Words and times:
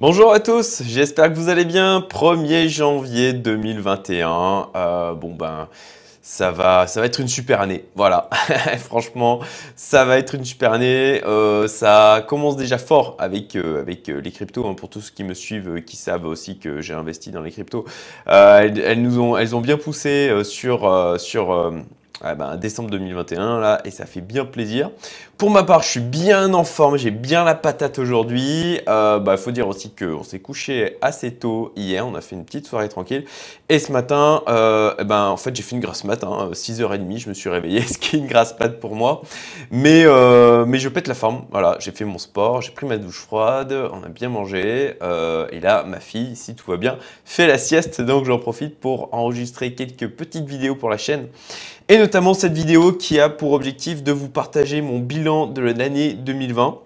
Bonjour 0.00 0.32
à 0.32 0.40
tous, 0.40 0.82
j'espère 0.86 1.30
que 1.30 1.36
vous 1.36 1.50
allez 1.50 1.66
bien. 1.66 2.00
1er 2.00 2.70
janvier 2.70 3.34
2021. 3.34 4.68
Euh, 4.74 5.12
bon 5.12 5.34
ben, 5.34 5.68
ça 6.22 6.50
va, 6.50 6.86
ça 6.86 7.00
va 7.00 7.06
être 7.06 7.20
une 7.20 7.28
super 7.28 7.60
année. 7.60 7.84
Voilà, 7.96 8.30
franchement, 8.78 9.40
ça 9.76 10.06
va 10.06 10.16
être 10.16 10.36
une 10.36 10.44
super 10.46 10.72
année. 10.72 11.22
Euh, 11.26 11.68
ça 11.68 12.24
commence 12.26 12.56
déjà 12.56 12.78
fort 12.78 13.14
avec, 13.18 13.56
euh, 13.56 13.84
les 13.84 14.32
cryptos. 14.32 14.66
Hein, 14.66 14.72
pour 14.72 14.88
tous 14.88 15.02
ceux 15.02 15.12
qui 15.14 15.22
me 15.22 15.34
suivent, 15.34 15.82
qui 15.84 15.96
savent 15.96 16.24
aussi 16.24 16.56
que 16.56 16.80
j'ai 16.80 16.94
investi 16.94 17.30
dans 17.30 17.42
les 17.42 17.50
cryptos, 17.50 17.84
elles, 18.24 19.06
ont, 19.18 19.60
bien 19.60 19.76
poussé 19.76 20.32
sur, 20.44 21.20
sur 21.20 21.74
ah 22.22 22.34
ben, 22.34 22.58
décembre 22.58 22.90
2021 22.90 23.60
là 23.60 23.80
et 23.86 23.90
ça 23.90 24.04
fait 24.04 24.20
bien 24.20 24.44
plaisir. 24.44 24.90
Pour 25.40 25.48
ma 25.48 25.62
part, 25.62 25.82
je 25.82 25.88
suis 25.88 26.00
bien 26.00 26.52
en 26.52 26.64
forme, 26.64 26.98
j'ai 26.98 27.10
bien 27.10 27.44
la 27.44 27.54
patate 27.54 27.98
aujourd'hui. 27.98 28.74
Il 28.74 28.82
euh, 28.90 29.18
bah, 29.18 29.38
faut 29.38 29.52
dire 29.52 29.68
aussi 29.68 29.90
qu'on 29.90 30.22
s'est 30.22 30.40
couché 30.40 30.98
assez 31.00 31.32
tôt 31.32 31.72
hier, 31.76 32.06
on 32.06 32.14
a 32.14 32.20
fait 32.20 32.36
une 32.36 32.44
petite 32.44 32.66
soirée 32.66 32.90
tranquille. 32.90 33.24
Et 33.70 33.78
ce 33.78 33.90
matin, 33.90 34.42
euh, 34.50 34.92
eh 34.98 35.04
ben, 35.04 35.28
en 35.28 35.38
fait, 35.38 35.56
j'ai 35.56 35.62
fait 35.62 35.76
une 35.76 35.80
grasse 35.80 36.04
mat, 36.04 36.22
6h30, 36.22 36.92
hein, 36.92 37.16
je 37.16 37.30
me 37.30 37.32
suis 37.32 37.48
réveillé, 37.48 37.80
ce 37.88 37.96
qui 37.96 38.16
est 38.16 38.18
une 38.18 38.26
grasse 38.26 38.54
mat 38.60 38.68
pour 38.68 38.94
moi. 38.94 39.22
Mais, 39.70 40.02
euh, 40.04 40.66
mais 40.66 40.78
je 40.78 40.90
pète 40.90 41.08
la 41.08 41.14
forme, 41.14 41.46
voilà, 41.50 41.78
j'ai 41.80 41.92
fait 41.92 42.04
mon 42.04 42.18
sport, 42.18 42.60
j'ai 42.60 42.72
pris 42.72 42.84
ma 42.84 42.98
douche 42.98 43.20
froide, 43.20 43.74
on 43.94 44.04
a 44.04 44.10
bien 44.10 44.28
mangé. 44.28 44.96
et 45.00 45.60
là, 45.60 45.84
ma 45.84 46.00
fille, 46.00 46.36
si 46.36 46.54
tout 46.54 46.70
va 46.70 46.76
bien, 46.76 46.98
fait 47.24 47.46
la 47.46 47.56
sieste, 47.56 48.02
donc 48.02 48.26
j'en 48.26 48.38
profite 48.38 48.78
pour 48.78 49.08
enregistrer 49.14 49.74
quelques 49.74 50.08
petites 50.08 50.44
vidéos 50.44 50.74
pour 50.74 50.90
la 50.90 50.98
chaîne. 50.98 51.28
Et 51.88 51.98
notamment 51.98 52.34
cette 52.34 52.52
vidéo 52.52 52.92
qui 52.92 53.18
a 53.18 53.28
pour 53.28 53.52
objectif 53.52 54.04
de 54.04 54.12
vous 54.12 54.28
partager 54.28 54.80
mon 54.80 55.00
bilan 55.00 55.29
de 55.30 55.60
l'année 55.60 56.12
2020. 56.14 56.78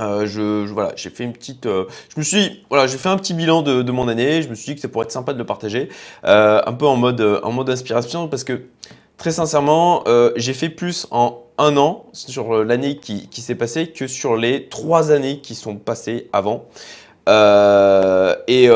Euh, 0.00 0.26
je, 0.26 0.66
voilà, 0.70 0.92
j'ai 0.96 1.10
fait 1.10 1.24
une 1.24 1.32
petite, 1.32 1.66
euh, 1.66 1.84
je 2.14 2.18
me 2.18 2.24
suis, 2.24 2.64
voilà, 2.70 2.86
j'ai 2.86 2.96
fait 2.96 3.08
un 3.08 3.16
petit 3.16 3.34
bilan 3.34 3.62
de, 3.62 3.90
mon 3.90 4.08
année. 4.08 4.42
Je 4.42 4.48
me 4.48 4.54
suis 4.54 4.70
dit 4.70 4.74
que 4.76 4.80
ça 4.80 4.88
pourrait 4.88 5.04
être 5.04 5.12
sympa 5.12 5.32
de 5.32 5.38
le 5.38 5.46
partager, 5.46 5.88
euh, 6.24 6.62
un 6.64 6.72
peu 6.72 6.86
en 6.86 6.96
mode, 6.96 7.20
en 7.42 7.52
mode 7.52 7.68
inspiration, 7.68 8.28
parce 8.28 8.44
que 8.44 8.62
très 9.18 9.32
sincèrement, 9.32 10.04
j'ai 10.36 10.54
fait 10.54 10.70
plus 10.70 11.06
en 11.10 11.42
un 11.58 11.76
an 11.76 12.06
sur 12.12 12.64
l'année 12.64 12.96
qui, 12.96 13.28
s'est 13.42 13.54
passée 13.54 13.88
que 13.88 14.06
sur 14.06 14.36
les 14.36 14.68
trois 14.68 15.12
années 15.12 15.40
qui 15.40 15.54
sont 15.54 15.76
passées 15.76 16.30
avant. 16.32 16.64
Et, 18.48 18.68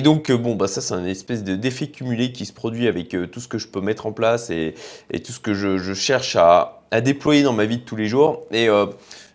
donc, 0.00 0.32
bon, 0.32 0.54
bah, 0.54 0.66
ça, 0.66 0.80
c'est 0.80 0.94
un 0.94 1.04
espèce 1.04 1.44
d'effet 1.44 1.88
cumulé 1.88 2.32
qui 2.32 2.46
se 2.46 2.54
produit 2.54 2.88
avec 2.88 3.14
tout 3.30 3.40
ce 3.40 3.48
que 3.48 3.58
je 3.58 3.68
peux 3.68 3.82
mettre 3.82 4.06
en 4.06 4.12
place 4.12 4.48
et, 4.48 4.74
tout 5.22 5.32
ce 5.32 5.40
que 5.40 5.52
je, 5.52 5.92
cherche 5.92 6.36
à, 6.36 6.83
déployer 7.00 7.42
dans 7.42 7.52
ma 7.52 7.64
vie 7.64 7.78
de 7.78 7.82
tous 7.82 7.96
les 7.96 8.06
jours. 8.06 8.42
Et 8.50 8.68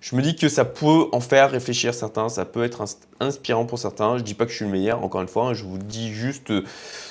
je 0.02 0.16
me 0.16 0.22
dis 0.22 0.36
que 0.36 0.48
ça 0.48 0.64
peut 0.64 1.08
en 1.12 1.20
faire 1.20 1.52
réfléchir 1.52 1.94
certains, 1.94 2.30
ça 2.30 2.46
peut 2.46 2.64
être 2.64 2.84
inspirant 3.20 3.66
pour 3.66 3.80
certains. 3.80 4.18
Je 4.18 4.24
dis 4.24 4.34
pas 4.34 4.46
que 4.46 4.52
je 4.52 4.58
suis 4.58 4.66
le 4.66 4.72
meilleur, 4.72 5.04
encore 5.04 5.22
une 5.22 5.28
fois, 5.28 5.48
hein, 5.48 5.54
je 5.54 5.66
vous 5.66 5.78
dis 5.78 6.14
juste 6.14 6.54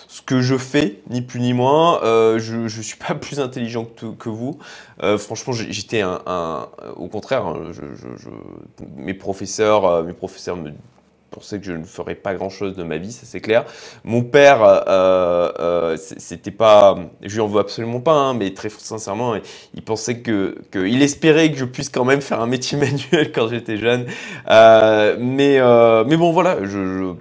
ce 0.09 0.23
que 0.23 0.41
je 0.41 0.57
fais, 0.57 1.01
ni 1.11 1.21
plus 1.21 1.41
ni 1.41 1.53
moins. 1.53 2.03
Euh, 2.03 2.39
je 2.39 2.57
ne 2.57 2.69
suis 2.69 2.97
pas 3.09 3.15
plus 3.15 3.41
intelligent 3.41 3.85
que, 3.85 4.29
vous. 4.29 4.59
Euh, 5.03 5.19
franchement, 5.19 5.53
j'étais 5.53 6.01
un, 6.01 6.69
Au 6.97 7.09
contraire, 7.09 7.47
hein, 7.47 7.71
mes 8.97 9.15
professeurs, 9.15 9.85
euh, 9.85 10.03
mes 10.03 10.15
professeurs 10.15 10.57
me 10.57 10.73
pensaient 11.39 11.59
que 11.59 11.65
je 11.65 11.73
ne 11.73 11.85
ferais 11.85 12.15
pas 12.15 12.35
grand-chose 12.35 12.77
de 12.77 12.83
ma 12.83 12.99
vie, 12.99 13.13
ça 13.13 13.23
c'est 13.25 13.41
clair. 13.41 13.65
Mon 14.05 14.23
père, 14.23 14.59
c'était 15.97 16.51
pas... 16.51 16.99
Je 17.23 17.35
lui 17.35 17.41
en 17.41 17.47
veux 17.47 17.61
absolument 17.61 18.01
pas, 18.01 18.15
hein, 18.15 18.35
mais 18.35 18.53
très 18.55 18.69
sincèrement, 18.69 19.35
il 19.75 19.83
pensait 19.83 20.21
que... 20.21 20.57
il 20.75 21.03
espérait 21.03 21.51
que 21.51 21.59
je 21.59 21.65
puisse 21.65 21.89
quand 21.89 22.05
même 22.05 22.21
faire 22.21 22.41
un 22.41 22.47
métier 22.47 22.79
manuel 23.13 23.33
quand 23.33 23.49
j'étais 23.49 23.77
jeune. 23.77 24.07
mais, 24.49 25.61
mais 26.07 26.17
bon, 26.17 26.33
voilà, 26.33 26.59
je 26.65 27.15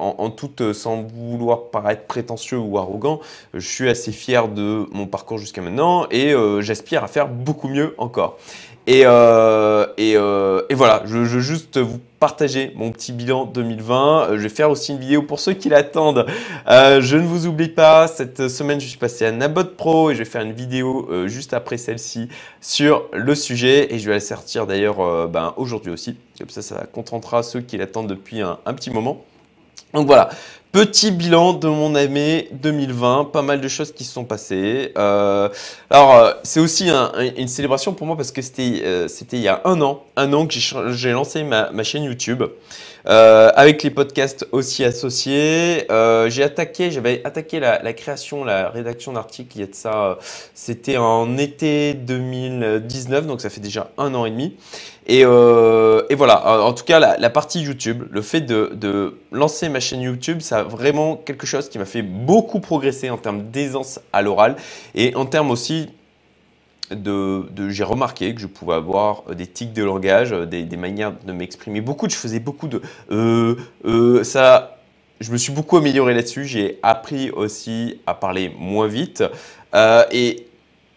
en, 0.00 0.30
toute, 0.30 0.62
euh, 0.62 0.72
sans 0.72 1.02
vouloir 1.02 1.70
paraître 1.70 2.04
prétentieux 2.06 2.58
ou 2.58 2.78
arrogant, 2.78 3.20
je 3.54 3.66
suis 3.66 3.88
assez 3.88 4.12
fier 4.12 4.48
de 4.48 4.86
mon 4.92 5.06
parcours 5.06 5.38
jusqu'à 5.38 5.60
maintenant 5.60 6.06
et 6.10 6.32
euh, 6.32 6.60
j'aspire 6.62 7.04
à 7.04 7.08
faire 7.08 7.28
beaucoup 7.28 7.68
mieux 7.68 7.94
encore. 7.98 8.38
Et, 8.86 9.02
euh, 9.04 9.86
voilà, 10.72 11.02
je, 11.04 11.18
veux 11.18 11.40
juste 11.40 11.78
vous 11.78 12.00
partager 12.18 12.72
mon 12.74 12.90
petit 12.90 13.12
bilan 13.12 13.44
2020. 13.44 14.30
Je 14.32 14.42
vais 14.42 14.48
faire 14.48 14.68
aussi 14.68 14.92
une 14.92 14.98
vidéo 14.98 15.22
pour 15.22 15.38
ceux 15.38 15.52
qui 15.52 15.68
l'attendent. 15.68 16.26
je 16.66 17.16
ne 17.16 17.26
vous 17.26 17.46
oublie 17.46 17.68
pas, 17.68 18.08
cette 18.08 18.48
semaine, 18.48 18.80
je 18.80 18.88
suis 18.88 18.98
passé 18.98 19.26
à 19.26 19.32
Nabot 19.32 19.64
Pro 19.64 20.10
et 20.10 20.14
je 20.14 20.20
vais 20.20 20.24
faire 20.24 20.42
une 20.42 20.54
vidéo 20.54 21.08
juste 21.26 21.54
après 21.54 21.76
celle-ci 21.76 22.28
sur 22.60 23.04
le 23.12 23.34
sujet 23.36 23.94
et 23.94 23.98
je 24.00 24.06
vais 24.06 24.14
la 24.14 24.20
sortir 24.20 24.66
d'ailleurs 24.66 25.28
ben, 25.28 25.54
aujourd'hui 25.56 25.92
aussi. 25.92 26.16
Comme 26.38 26.48
ça, 26.48 26.62
ça 26.62 26.86
contentera 26.90 27.44
ceux 27.44 27.60
qui 27.60 27.76
l'attendent 27.76 28.08
depuis 28.08 28.40
un 28.40 28.74
petit 28.74 28.90
moment. 28.90 29.24
Donc 29.92 30.06
voilà, 30.06 30.30
petit 30.72 31.10
bilan 31.10 31.54
de 31.54 31.68
mon 31.68 31.94
année 31.94 32.48
2020, 32.52 33.30
pas 33.32 33.42
mal 33.42 33.60
de 33.60 33.68
choses 33.68 33.92
qui 33.92 34.04
se 34.04 34.12
sont 34.12 34.24
passées. 34.24 34.92
Euh, 34.96 35.48
alors 35.90 36.14
euh, 36.14 36.32
c'est 36.44 36.60
aussi 36.60 36.88
une 37.36 37.48
célébration 37.48 37.92
pour 37.92 38.06
moi 38.06 38.16
parce 38.16 38.30
que 38.30 38.42
c'était 38.42 38.82
euh, 38.84 39.08
il 39.32 39.40
y 39.40 39.48
a 39.48 39.62
un 39.64 39.80
an, 39.80 40.04
un 40.16 40.32
an 40.32 40.46
que 40.46 40.54
j'ai 40.92 41.12
lancé 41.12 41.42
ma, 41.42 41.82
chaîne 41.82 42.04
YouTube. 42.04 42.44
Avec 43.04 43.82
les 43.82 43.90
podcasts 43.90 44.46
aussi 44.52 44.84
associés, 44.84 45.86
j'ai 46.28 46.42
attaqué, 46.42 46.90
j'avais 46.90 47.20
attaqué 47.24 47.60
la, 47.60 47.92
création, 47.92 48.44
la 48.44 48.70
rédaction 48.70 49.12
d'articles 49.12 49.56
il 49.56 49.60
y 49.60 49.64
a 49.64 49.66
de 49.66 49.74
ça, 49.74 50.18
c'était 50.54 50.96
en 50.96 51.36
été 51.38 51.94
2019, 51.94 53.26
donc 53.26 53.40
ça 53.40 53.50
fait 53.50 53.60
déjà 53.60 53.90
un 53.98 54.14
an 54.14 54.26
et 54.26 54.30
demi. 54.30 54.56
Euh, 55.10 56.02
et, 56.08 56.14
voilà, 56.14 56.64
en 56.64 56.72
tout 56.72 56.84
cas, 56.84 56.98
la, 56.98 57.30
partie 57.30 57.60
YouTube, 57.60 58.04
le 58.10 58.22
fait 58.22 58.40
de, 58.40 59.18
lancer 59.32 59.68
ma 59.68 59.80
chaîne 59.80 60.02
YouTube, 60.02 60.40
ça 60.40 60.60
a 60.60 60.62
vraiment 60.62 61.16
quelque 61.16 61.46
chose 61.46 61.68
qui 61.68 61.78
m'a 61.78 61.84
fait 61.84 62.02
beaucoup 62.02 62.60
progresser 62.60 63.10
en 63.10 63.16
termes 63.16 63.42
d'aisance 63.50 64.00
à 64.12 64.22
l'oral 64.22 64.56
et 64.94 65.14
en 65.16 65.26
termes 65.26 65.50
aussi 65.50 65.88
de, 66.90 67.68
j'ai 67.68 67.84
remarqué 67.84 68.34
que 68.34 68.40
je 68.40 68.46
pouvais 68.46 68.74
avoir 68.74 69.22
des 69.34 69.46
tics 69.46 69.72
de 69.72 69.84
langage, 69.84 70.30
des, 70.30 70.76
manières 70.76 71.12
de 71.24 71.32
m'exprimer. 71.32 71.80
Beaucoup, 71.80 72.08
je 72.08 72.16
faisais 72.16 72.40
beaucoup 72.40 72.68
de 72.68 72.82
euh, 73.10 73.56
euh, 73.84 74.24
ça. 74.24 74.76
Je 75.20 75.32
me 75.32 75.36
suis 75.36 75.52
beaucoup 75.52 75.76
amélioré 75.76 76.14
là-dessus. 76.14 76.46
J'ai 76.46 76.78
appris 76.82 77.30
aussi 77.30 78.00
à 78.06 78.14
parler 78.14 78.50
moins 78.58 78.86
vite. 78.86 79.22
et 80.12 80.46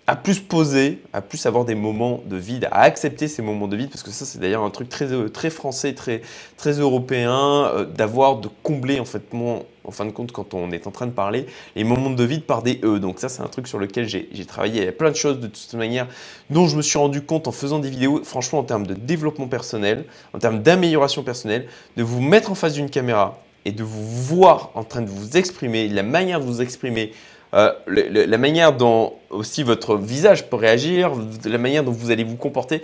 à 0.06 0.16
plus 0.16 0.40
poser, 0.40 1.02
à 1.14 1.22
plus 1.22 1.46
avoir 1.46 1.64
des 1.64 1.76
moments 1.76 2.22
de 2.26 2.36
vide, 2.36 2.68
à 2.72 2.82
accepter 2.82 3.28
ces 3.28 3.42
moments 3.42 3.68
de 3.68 3.78
vide, 3.78 3.90
parce 3.90 4.04
que 4.04 4.12
ça 4.12 4.26
c'est 4.26 4.40
d'ailleurs 4.40 4.64
un 4.64 4.70
truc 4.70 4.90
très, 4.90 5.12
euh, 5.14 5.30
très 5.30 5.50
français, 5.50 5.94
très, 5.94 6.22
très 6.58 6.74
européen, 6.74 7.70
euh, 7.74 7.86
d'avoir, 7.86 8.38
de 8.38 8.50
combler 8.64 9.00
en 9.00 9.06
fait, 9.06 9.32
mon, 9.32 9.66
en 9.84 9.92
fin 9.92 10.06
de 10.06 10.12
compte 10.12 10.32
quand 10.32 10.54
on 10.54 10.72
est 10.72 10.88
en 10.88 10.92
train 10.92 11.08
de 11.08 11.12
parler, 11.12 11.46
les 11.76 11.84
moments 11.84 12.10
de 12.10 12.24
vide 12.24 12.44
par 12.44 12.64
des 12.64 12.80
E. 12.84 13.00
Donc 13.00 13.20
ça 13.20 13.30
c'est 13.30 13.42
un 13.42 13.48
truc 13.48 13.68
sur 13.68 13.80
lequel 13.80 14.08
j'ai 14.08 14.46
travaillé, 14.46 14.82
il 14.82 14.86
y 14.86 14.88
a 14.88 14.92
plein 14.92 15.12
de 15.12 15.16
choses 15.16 15.40
de 15.40 15.48
toute 15.48 15.74
manière 15.74 16.08
dont 16.50 16.68
je 16.68 16.76
me 16.76 16.82
suis 16.82 16.98
rendu 16.98 17.22
compte 17.22 17.48
en 17.48 17.52
faisant 17.52 17.80
des 17.80 17.90
vidéos, 17.90 18.24
franchement 18.24 18.60
en 18.60 18.64
termes 18.64 18.88
de 18.88 18.94
développement 18.94 19.48
personnel, 19.48 20.06
en 20.34 20.40
termes 20.40 20.62
d'amélioration 20.62 21.24
personnelle, 21.24 21.68
de 21.98 22.04
vous 22.04 22.22
mettre 22.22 22.52
en 22.52 22.56
face 22.56 22.74
d'une 22.74 22.90
caméra 22.90 23.40
et 23.66 23.72
de 23.72 23.84
vous 23.84 24.06
voir 24.06 24.72
en 24.76 24.84
train 24.84 25.02
de 25.02 25.10
vous 25.10 25.38
exprimer, 25.38 25.88
la 25.88 26.04
manière 26.04 26.40
de 26.40 26.46
vous 26.46 26.62
exprimer, 26.62 27.14
euh, 27.54 27.72
la 27.88 28.38
manière 28.38 28.74
dont 28.74 29.14
aussi 29.30 29.64
votre 29.64 29.96
visage 29.96 30.50
peut 30.50 30.56
réagir, 30.56 31.12
la 31.46 31.58
manière 31.58 31.84
dont 31.84 31.92
vous 31.92 32.12
allez 32.12 32.24
vous 32.24 32.36
comporter. 32.36 32.82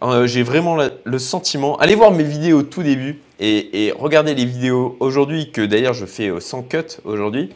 Hein, 0.00 0.26
j'ai 0.26 0.42
vraiment 0.42 0.76
le 1.04 1.18
sentiment. 1.18 1.76
Allez 1.78 1.94
voir 1.94 2.10
mes 2.10 2.24
vidéos 2.24 2.60
au 2.60 2.62
tout 2.62 2.82
début 2.82 3.20
et, 3.38 3.92
regardez 3.98 4.34
les 4.34 4.44
vidéos 4.44 4.96
aujourd'hui, 5.00 5.50
que 5.50 5.60
d'ailleurs 5.64 5.94
je 5.94 6.06
fais 6.06 6.28
euh, 6.28 6.40
sans 6.40 6.62
cut 6.62 6.98
aujourd'hui. 7.04 7.50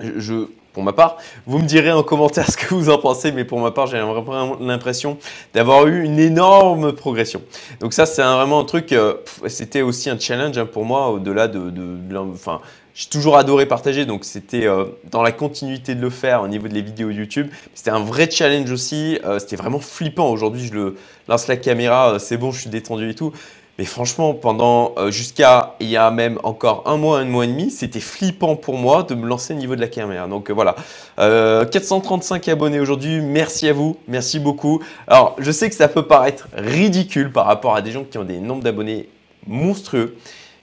Je, 0.00 0.46
pour 0.72 0.82
ma 0.82 0.92
part, 0.92 1.16
vous 1.46 1.58
me 1.58 1.66
direz 1.66 1.90
en 1.90 2.02
commentaire 2.02 2.46
ce 2.50 2.56
que 2.56 2.74
vous 2.74 2.90
en 2.90 2.98
pensez, 2.98 3.32
mais 3.32 3.44
pour 3.44 3.58
ma 3.58 3.70
part, 3.70 3.86
j'ai 3.86 4.00
vraiment 4.00 4.56
l'impression 4.60 5.18
d'avoir 5.54 5.86
eu 5.86 6.04
une 6.04 6.18
énorme 6.18 6.92
progression. 6.92 7.42
Donc 7.80 7.94
ça, 7.94 8.06
c'est 8.06 8.22
vraiment 8.22 8.60
un 8.60 8.64
truc, 8.64 8.92
euh, 8.92 9.14
c'était 9.46 9.82
aussi 9.82 10.10
un 10.10 10.18
challenge 10.18 10.58
hein, 10.58 10.66
pour 10.66 10.84
moi, 10.84 11.08
au-delà 11.08 11.48
de, 11.48 11.70
de, 11.70 12.16
enfin, 12.16 12.60
j'ai 12.98 13.06
toujours 13.06 13.36
adoré 13.36 13.64
partager, 13.66 14.06
donc 14.06 14.24
c'était 14.24 14.66
euh, 14.66 14.86
dans 15.12 15.22
la 15.22 15.30
continuité 15.30 15.94
de 15.94 16.00
le 16.00 16.10
faire 16.10 16.42
au 16.42 16.48
niveau 16.48 16.66
de 16.66 16.74
les 16.74 16.82
vidéos 16.82 17.10
YouTube. 17.10 17.46
C'était 17.72 17.92
un 17.92 18.00
vrai 18.00 18.28
challenge 18.28 18.72
aussi, 18.72 19.20
euh, 19.24 19.38
c'était 19.38 19.54
vraiment 19.54 19.78
flippant. 19.78 20.28
Aujourd'hui, 20.28 20.66
je 20.66 20.74
le 20.74 20.96
lance 21.28 21.46
la 21.46 21.56
caméra, 21.56 22.14
euh, 22.14 22.18
c'est 22.18 22.36
bon, 22.36 22.50
je 22.50 22.62
suis 22.62 22.70
détendu 22.70 23.08
et 23.10 23.14
tout. 23.14 23.32
Mais 23.78 23.84
franchement, 23.84 24.34
pendant 24.34 24.96
jusqu'à 25.10 25.76
il 25.78 25.86
y 25.86 25.96
a 25.96 26.10
même 26.10 26.40
encore 26.42 26.82
un 26.86 26.96
mois, 26.96 27.20
un 27.20 27.24
mois 27.24 27.44
et 27.44 27.46
demi, 27.46 27.70
c'était 27.70 28.00
flippant 28.00 28.56
pour 28.56 28.76
moi 28.76 29.04
de 29.04 29.14
me 29.14 29.24
lancer 29.24 29.54
au 29.54 29.56
niveau 29.56 29.76
de 29.76 29.80
la 29.80 29.86
caméra. 29.86 30.26
Donc 30.26 30.50
voilà, 30.50 30.74
435 31.16 32.48
abonnés 32.48 32.80
aujourd'hui, 32.80 33.20
merci 33.20 33.68
à 33.68 33.72
vous, 33.72 33.96
merci 34.08 34.40
beaucoup. 34.40 34.82
Alors 35.06 35.36
je 35.38 35.52
sais 35.52 35.70
que 35.70 35.76
ça 35.76 35.86
peut 35.86 36.02
paraître 36.02 36.48
ridicule 36.56 37.30
par 37.30 37.46
rapport 37.46 37.76
à 37.76 37.80
des 37.80 37.92
gens 37.92 38.02
qui 38.02 38.18
ont 38.18 38.24
des 38.24 38.40
nombres 38.40 38.64
d'abonnés 38.64 39.08
monstrueux. 39.46 40.16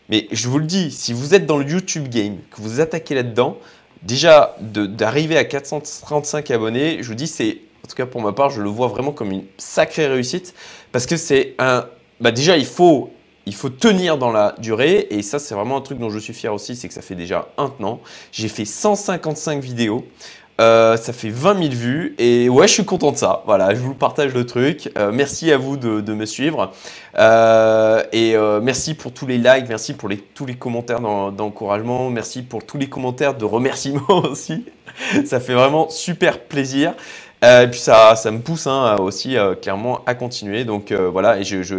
Mais 0.09 0.27
je 0.31 0.47
vous 0.47 0.59
le 0.59 0.65
dis, 0.65 0.91
si 0.91 1.13
vous 1.13 1.33
êtes 1.33 1.45
dans 1.45 1.57
le 1.57 1.65
YouTube 1.65 2.07
game, 2.09 2.37
que 2.51 2.61
vous 2.61 2.79
attaquez 2.79 3.15
là-dedans, 3.15 3.57
déjà 4.03 4.55
d'arriver 4.59 5.37
à 5.37 5.45
435 5.45 6.51
abonnés, 6.51 6.97
je 7.01 7.07
vous 7.07 7.15
dis, 7.15 7.27
c'est, 7.27 7.59
en 7.83 7.87
tout 7.87 7.95
cas 7.95 8.05
pour 8.05 8.21
ma 8.21 8.33
part, 8.33 8.49
je 8.49 8.61
le 8.61 8.69
vois 8.69 8.87
vraiment 8.87 9.11
comme 9.11 9.31
une 9.31 9.45
sacrée 9.57 10.07
réussite 10.07 10.53
parce 10.91 11.05
que 11.05 11.17
c'est 11.17 11.55
un. 11.59 11.85
Bah 12.21 12.31
déjà, 12.31 12.55
il 12.55 12.65
faut 12.65 13.11
il 13.45 13.53
faut 13.53 13.69
tenir 13.69 14.17
dans 14.17 14.31
la 14.31 14.55
durée. 14.59 15.07
Et 15.09 15.21
ça, 15.21 15.39
c'est 15.39 15.55
vraiment 15.55 15.77
un 15.77 15.81
truc 15.81 15.99
dont 15.99 16.09
je 16.09 16.19
suis 16.19 16.33
fier 16.33 16.53
aussi, 16.53 16.75
c'est 16.75 16.87
que 16.87 16.93
ça 16.93 17.01
fait 17.01 17.15
déjà 17.15 17.49
un 17.57 17.71
an. 17.83 18.01
J'ai 18.31 18.47
fait 18.47 18.65
155 18.65 19.61
vidéos. 19.61 20.05
Euh, 20.61 20.95
ça 20.95 21.11
fait 21.11 21.29
20 21.29 21.63
000 21.63 21.69
vues 21.73 22.15
et 22.17 22.47
ouais, 22.47 22.67
je 22.67 22.73
suis 22.73 22.85
content 22.85 23.11
de 23.11 23.17
ça. 23.17 23.43
Voilà, 23.45 23.73
je 23.73 23.79
vous 23.79 23.93
partage 23.93 24.33
le 24.33 24.45
truc. 24.45 24.89
Euh, 24.97 25.11
merci 25.11 25.51
à 25.51 25.57
vous 25.57 25.75
de, 25.75 26.13
me 26.13 26.25
suivre 26.25 26.71
euh, 27.17 28.01
et 28.13 28.35
merci 28.61 28.93
pour 28.93 29.11
tous 29.11 29.27
les 29.27 29.37
likes, 29.37 29.67
merci 29.67 29.93
pour 29.93 30.09
tous 30.33 30.45
les 30.45 30.55
commentaires 30.55 31.01
d'encouragement, 31.01 32.09
merci 32.09 32.41
pour 32.41 32.65
tous 32.65 32.77
les 32.77 32.87
commentaires 32.87 33.35
de 33.35 33.43
remerciements 33.43 34.01
aussi. 34.29 34.65
ça 35.25 35.41
fait 35.41 35.53
vraiment 35.53 35.89
super 35.89 36.39
plaisir. 36.39 36.93
Euh, 37.43 37.63
et 37.63 37.67
puis 37.67 37.79
ça, 37.79 38.15
me 38.31 38.39
pousse 38.39 38.65
hein, 38.65 38.95
aussi 38.99 39.37
euh, 39.37 39.55
clairement 39.55 40.01
à 40.05 40.15
continuer. 40.15 40.63
Donc 40.63 40.91
euh, 40.91 41.09
voilà, 41.09 41.37
et, 41.39 41.43
je, 41.43 41.75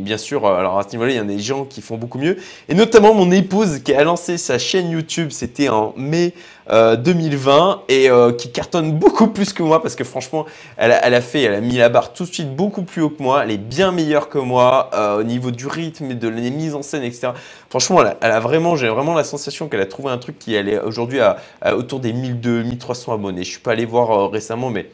bien 0.00 0.18
sûr, 0.18 0.46
alors 0.46 0.78
à 0.78 0.82
ce 0.82 0.90
niveau-là, 0.90 1.12
il 1.12 1.16
y 1.16 1.18
a 1.18 1.24
des 1.24 1.38
gens 1.38 1.64
qui 1.64 1.80
font 1.80 1.96
beaucoup 1.96 2.18
mieux. 2.18 2.36
Et 2.68 2.74
notamment 2.74 3.14
mon 3.14 3.30
épouse 3.30 3.80
qui 3.80 3.94
a 3.94 4.04
lancé 4.04 4.36
sa 4.38 4.58
chaîne 4.58 4.90
YouTube, 4.90 5.30
c'était 5.30 5.68
en 5.68 5.94
mai 5.96 6.34
2020 6.70 7.84
et 7.88 8.10
qui 8.36 8.52
cartonne 8.52 8.92
beaucoup 8.92 9.28
plus 9.28 9.54
que 9.54 9.62
moi 9.62 9.80
parce 9.80 9.96
que 9.96 10.04
franchement, 10.04 10.44
elle 10.76 10.92
a, 10.92 11.06
elle 11.06 11.14
a, 11.14 11.22
fait, 11.22 11.44
elle 11.44 11.54
a 11.54 11.60
mis 11.62 11.78
la 11.78 11.88
barre 11.88 12.12
tout 12.12 12.24
de 12.24 12.30
suite 12.30 12.54
beaucoup 12.54 12.82
plus 12.82 13.00
haut 13.00 13.08
que 13.08 13.22
moi. 13.22 13.42
Elle 13.42 13.52
est 13.52 13.56
bien 13.56 13.90
meilleure 13.90 14.28
que 14.28 14.36
moi 14.36 14.90
au 15.18 15.22
niveau 15.22 15.50
du 15.50 15.66
rythme 15.66 16.10
et 16.10 16.14
de 16.14 16.28
la 16.28 16.40
mise 16.50 16.74
en 16.74 16.82
scène, 16.82 17.04
etc. 17.04 17.28
Franchement, 17.70 18.02
elle 18.20 18.30
a, 18.30 18.40
vraiment, 18.40 18.76
j'ai 18.76 18.88
vraiment 18.88 19.14
la 19.14 19.24
sensation 19.24 19.68
qu'elle 19.68 19.82
a 19.82 19.86
trouvé 19.86 20.10
un 20.10 20.18
truc 20.18 20.38
qui 20.38 20.54
est 20.54 20.80
aujourd'hui 20.80 21.20
à, 21.20 21.36
autour 21.74 22.00
des 22.00 22.12
1200, 22.12 22.68
1300 22.68 23.12
abonnés. 23.12 23.44
Je 23.44 23.50
suis 23.50 23.60
pas 23.60 23.72
allé 23.72 23.84
voir 23.84 24.30
récemment, 24.30 24.70
mais 24.70 24.90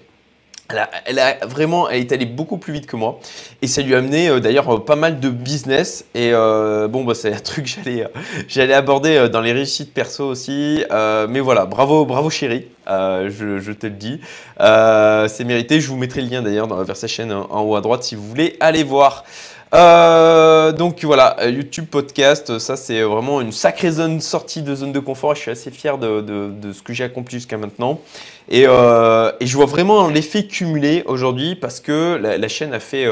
elle 1.04 1.18
a, 1.18 1.46
vraiment, 1.46 1.90
elle 1.90 2.00
est 2.00 2.12
allée 2.12 2.26
beaucoup 2.26 2.56
plus 2.56 2.72
vite 2.72 2.86
que 2.86 2.96
moi. 2.96 3.20
Et 3.60 3.66
ça 3.66 3.82
lui 3.82 3.94
a 3.94 3.98
amené 3.98 4.28
euh, 4.28 4.40
d'ailleurs 4.40 4.74
euh, 4.74 4.84
pas 4.84 4.96
mal 4.96 5.20
de 5.20 5.28
business. 5.28 6.06
Et 6.14 6.30
euh, 6.32 6.88
bon 6.88 7.04
bah 7.04 7.14
c'est 7.14 7.34
un 7.34 7.38
truc 7.40 7.64
que 7.64 7.70
j'allais 7.70 8.06
j'allais 8.48 8.74
aborder 8.74 9.28
dans 9.28 9.40
les 9.40 9.52
réussites 9.52 9.92
perso 9.92 10.26
aussi. 10.26 10.82
Mais 10.90 11.40
voilà 11.40 11.66
bravo 11.66 12.06
bravo 12.06 12.30
chérie. 12.30 12.66
Je, 12.86 13.72
te 13.72 13.86
le 13.86 13.92
dis. 13.92 14.20
C'est 14.58 15.44
mérité. 15.44 15.80
Je 15.80 15.88
vous 15.88 15.96
mettrai 15.96 16.22
le 16.22 16.28
lien 16.28 16.42
d'ailleurs 16.42 16.82
vers 16.84 16.96
sa 16.96 17.08
chaîne 17.08 17.32
en 17.32 17.60
haut 17.62 17.76
à 17.76 17.80
droite 17.80 18.02
si 18.02 18.14
vous 18.14 18.26
voulez 18.26 18.56
aller 18.60 18.84
voir 18.84 19.24
donc 19.74 21.04
voilà, 21.04 21.36
YouTube 21.48 21.86
podcast, 21.90 22.58
ça 22.58 22.76
c'est 22.76 23.02
vraiment 23.02 23.40
une 23.40 23.52
sacrée 23.52 23.90
zone 23.90 24.20
sortie 24.20 24.62
de 24.62 24.74
zone 24.74 24.92
de 24.92 25.00
confort. 25.00 25.34
Je 25.34 25.40
suis 25.40 25.50
assez 25.50 25.70
fier 25.70 25.98
de, 25.98 26.20
de 26.20 26.72
ce 26.72 26.82
que 26.82 26.92
j'ai 26.92 27.04
accompli 27.04 27.36
jusqu'à 27.36 27.56
maintenant. 27.56 28.00
Euh, 28.52 29.32
et, 29.40 29.46
je 29.46 29.56
vois 29.56 29.66
vraiment 29.66 30.08
l'effet 30.08 30.46
cumulé 30.46 31.02
aujourd'hui 31.06 31.54
parce 31.54 31.80
que 31.80 32.16
la, 32.16 32.48
chaîne 32.48 32.74
a 32.74 32.80
fait 32.80 33.06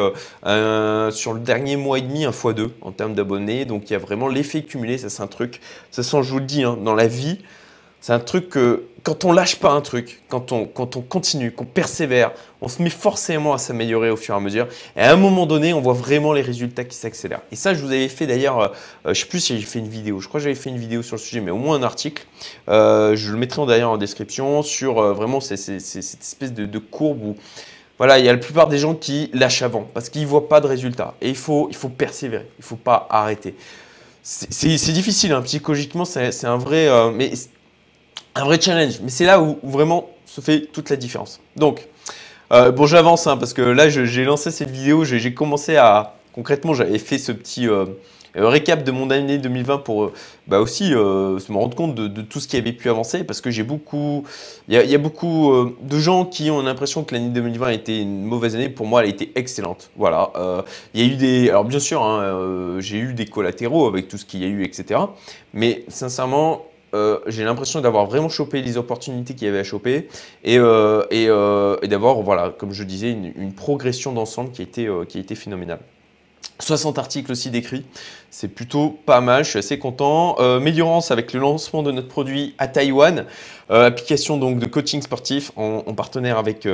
euh, 0.46 1.10
sur 1.10 1.32
le 1.32 1.40
dernier 1.40 1.76
mois 1.76 1.98
et 1.98 2.02
demi 2.02 2.24
un 2.24 2.30
x2 2.30 2.68
en 2.82 2.92
termes 2.92 3.14
d'abonnés. 3.14 3.64
Donc 3.64 3.88
il 3.88 3.94
y 3.94 3.96
a 3.96 3.98
vraiment 3.98 4.28
l'effet 4.28 4.62
cumulé. 4.62 4.98
Ça, 4.98 5.08
c'est 5.08 5.22
un 5.22 5.28
truc, 5.28 5.60
ça 5.90 6.02
sent, 6.02 6.22
je 6.22 6.30
vous 6.30 6.38
le 6.38 6.44
dis, 6.44 6.64
hein, 6.64 6.76
dans 6.82 6.94
la 6.94 7.06
vie, 7.06 7.38
c'est 8.00 8.12
un 8.12 8.20
truc 8.20 8.50
que 8.50 8.84
quand 9.02 9.24
on 9.24 9.32
lâche 9.32 9.56
pas 9.56 9.70
un 9.70 9.80
truc, 9.80 10.22
quand 10.28 10.52
on, 10.52 10.66
quand 10.66 10.96
on 10.96 11.00
continue, 11.00 11.50
qu'on 11.50 11.64
persévère, 11.64 12.32
on 12.60 12.68
se 12.68 12.80
met 12.80 12.90
forcément 12.90 13.52
à 13.52 13.58
s'améliorer 13.58 14.10
au 14.10 14.16
fur 14.16 14.34
et 14.34 14.36
à 14.36 14.40
mesure. 14.40 14.68
Et 14.96 15.00
à 15.00 15.12
un 15.12 15.16
moment 15.16 15.46
donné, 15.46 15.74
on 15.74 15.80
voit 15.80 15.92
vraiment 15.92 16.32
les 16.32 16.42
résultats 16.42 16.84
qui 16.84 16.96
s'accélèrent. 16.96 17.40
Et 17.50 17.56
ça, 17.56 17.74
je 17.74 17.80
vous 17.80 17.90
avais 17.90 18.08
fait 18.08 18.26
d'ailleurs, 18.26 18.60
euh, 18.60 18.68
je 19.08 19.14
sais 19.14 19.26
plus 19.26 19.40
si 19.40 19.58
j'ai 19.58 19.66
fait 19.66 19.80
une 19.80 19.88
vidéo, 19.88 20.20
je 20.20 20.28
crois 20.28 20.38
que 20.38 20.44
j'avais 20.44 20.54
fait 20.54 20.70
une 20.70 20.78
vidéo 20.78 21.02
sur 21.02 21.16
le 21.16 21.20
sujet, 21.20 21.40
mais 21.40 21.50
au 21.50 21.56
moins 21.56 21.76
un 21.76 21.82
article. 21.82 22.24
Euh, 22.68 23.16
je 23.16 23.32
le 23.32 23.38
mettrai 23.38 23.66
d'ailleurs 23.66 23.90
en 23.90 23.96
description 23.96 24.62
sur 24.62 24.98
euh, 24.98 25.12
vraiment 25.12 25.40
cette 25.40 25.68
espèce 25.68 26.52
de, 26.52 26.78
courbe 26.78 27.22
où 27.24 27.36
voilà, 27.98 28.18
il 28.18 28.24
y 28.24 28.28
a 28.28 28.32
la 28.32 28.38
plupart 28.38 28.68
des 28.68 28.78
gens 28.78 28.94
qui 28.94 29.30
lâchent 29.32 29.62
avant 29.62 29.88
parce 29.94 30.08
qu'ils 30.08 30.22
ne 30.22 30.26
voient 30.26 30.48
pas 30.48 30.60
de 30.60 30.66
résultats. 30.66 31.14
Et 31.20 31.28
il 31.28 31.36
faut, 31.36 31.68
il 31.70 31.76
faut 31.76 31.88
persévérer, 31.88 32.46
il 32.58 32.62
ne 32.62 32.64
faut 32.64 32.76
pas 32.76 33.06
arrêter. 33.10 33.54
C'est 34.22 34.92
difficile, 34.92 35.32
hein. 35.32 35.42
psychologiquement, 35.42 36.04
c'est 36.04 36.44
un 36.44 36.56
vrai. 36.56 36.88
mais 37.12 37.32
un 38.34 38.44
vrai 38.44 38.60
challenge. 38.60 39.00
Mais 39.02 39.10
c'est 39.10 39.26
là 39.26 39.40
où, 39.40 39.58
vraiment 39.62 40.08
se 40.26 40.40
fait 40.40 40.62
toute 40.72 40.90
la 40.90 40.96
différence. 40.96 41.40
Donc, 41.56 41.86
euh, 42.52 42.70
bon, 42.70 42.86
j'avance 42.86 43.26
hein, 43.26 43.36
parce 43.36 43.52
que 43.52 43.62
là, 43.62 43.88
j'ai 43.88 44.24
lancé 44.24 44.50
cette 44.50 44.70
vidéo, 44.70 45.04
j'ai 45.04 45.34
commencé 45.34 45.76
à. 45.76 46.14
Concrètement, 46.34 46.72
j'avais 46.72 46.98
fait 46.98 47.18
ce 47.18 47.30
petit 47.30 47.68
euh, 47.68 47.84
euh, 48.38 48.48
récap 48.48 48.84
de 48.84 48.90
mon 48.90 49.10
année 49.10 49.36
2020 49.36 49.78
pour 49.78 50.12
bah 50.46 50.60
aussi 50.60 50.92
me 50.92 51.54
rendre 51.54 51.76
compte 51.76 51.94
de, 51.94 52.22
tout 52.22 52.40
ce 52.40 52.48
qui 52.48 52.56
avait 52.56 52.72
pu 52.72 52.88
avancer 52.88 53.22
parce 53.22 53.42
que 53.42 53.50
j'ai 53.50 53.62
beaucoup. 53.62 54.24
Il 54.68 54.74
y, 54.74 54.94
a 54.94 54.98
beaucoup 54.98 55.52
de 55.82 55.98
gens 55.98 56.24
qui 56.24 56.50
ont 56.50 56.62
l'impression 56.62 57.04
que 57.04 57.14
l'année 57.14 57.28
2020 57.28 57.66
a 57.66 57.72
été 57.74 58.00
une 58.00 58.24
mauvaise 58.24 58.54
année. 58.54 58.70
Pour 58.70 58.86
moi, 58.86 59.02
elle 59.02 59.08
a 59.08 59.10
été 59.10 59.30
excellente. 59.34 59.90
Voilà. 59.96 60.32
il 60.94 61.02
y 61.02 61.04
a 61.04 61.12
eu 61.12 61.16
des. 61.16 61.50
Alors, 61.50 61.64
bien 61.64 61.80
sûr, 61.80 62.02
hein, 62.02 62.78
j'ai 62.78 62.96
eu 62.96 63.12
des 63.12 63.26
collatéraux 63.26 63.86
avec 63.86 64.08
tout 64.08 64.16
ce 64.16 64.24
qu'il 64.24 64.40
y 64.40 64.44
a 64.44 64.48
eu, 64.48 64.64
etc. 64.64 65.00
Mais 65.52 65.84
sincèrement, 65.88 66.64
euh, 66.94 67.20
j'ai 67.26 67.44
l'impression 67.44 67.80
d'avoir 67.80 68.06
vraiment 68.06 68.28
chopé 68.28 68.60
les 68.60 68.76
opportunités 68.76 69.34
qu'il 69.34 69.46
y 69.46 69.50
avait 69.50 69.60
à 69.60 69.64
choper 69.64 70.08
et, 70.44 70.58
euh, 70.58 71.02
euh, 71.12 71.76
d'avoir, 71.78 72.20
voilà, 72.20 72.50
comme 72.50 72.72
je 72.72 72.84
disais, 72.84 73.10
une, 73.10 73.52
progression 73.54 74.12
d'ensemble 74.12 74.50
qui, 74.50 74.60
a 74.60 74.64
été, 74.64 74.88
qui 75.08 75.18
a 75.18 75.20
été 75.20 75.34
phénoménale. 75.34 75.80
60 76.58 76.98
articles 76.98 77.32
aussi 77.32 77.50
décrits, 77.50 77.84
c'est 78.30 78.48
plutôt 78.48 78.90
pas 79.04 79.20
mal, 79.20 79.44
je 79.44 79.50
suis 79.50 79.58
assez 79.58 79.78
content. 79.78 80.36
Euh, 80.38 80.60
Méliorance 80.60 81.10
avec 81.10 81.32
le 81.32 81.40
lancement 81.40 81.82
de 81.82 81.90
notre 81.90 82.08
produit 82.08 82.54
à 82.58 82.68
Taïwan, 82.68 83.26
application 83.68 84.36
donc 84.36 84.58
de 84.58 84.66
coaching 84.66 85.00
sportif 85.00 85.50
en, 85.56 85.82
en 85.86 85.94
partenaire 85.94 86.36
avec 86.36 86.68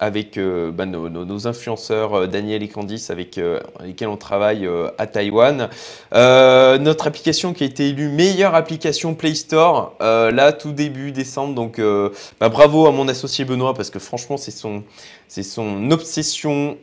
avec 0.00 0.36
euh, 0.36 0.70
bah, 0.70 0.86
nos, 0.86 1.46
influenceurs 1.46 2.14
euh, 2.14 2.26
Daniel 2.26 2.62
et 2.62 2.68
Candice 2.68 3.10
avec 3.10 3.38
euh, 3.38 3.60
lesquels 3.82 4.08
on 4.08 4.16
travaille 4.16 4.68
à 4.98 5.06
Taïwan. 5.06 5.68
notre 6.12 7.06
application 7.06 7.52
qui 7.52 7.64
a 7.64 7.66
été 7.66 7.88
élue 7.88 8.08
meilleure 8.08 8.54
application 8.54 9.14
Play 9.14 9.34
Store 9.34 9.94
là 10.00 10.52
tout 10.52 10.72
début 10.72 11.12
décembre. 11.12 11.54
Donc 11.54 11.80
bah, 12.40 12.48
bravo 12.48 12.86
à 12.86 12.92
mon 12.92 13.08
associé 13.08 13.44
Benoît 13.44 13.74
parce 13.74 13.90
que 13.90 13.98
franchement 13.98 14.36
c'est 14.36 14.50
son 14.50 14.82
c'est 15.28 15.42
son 15.42 15.90
obsession. 15.90 16.76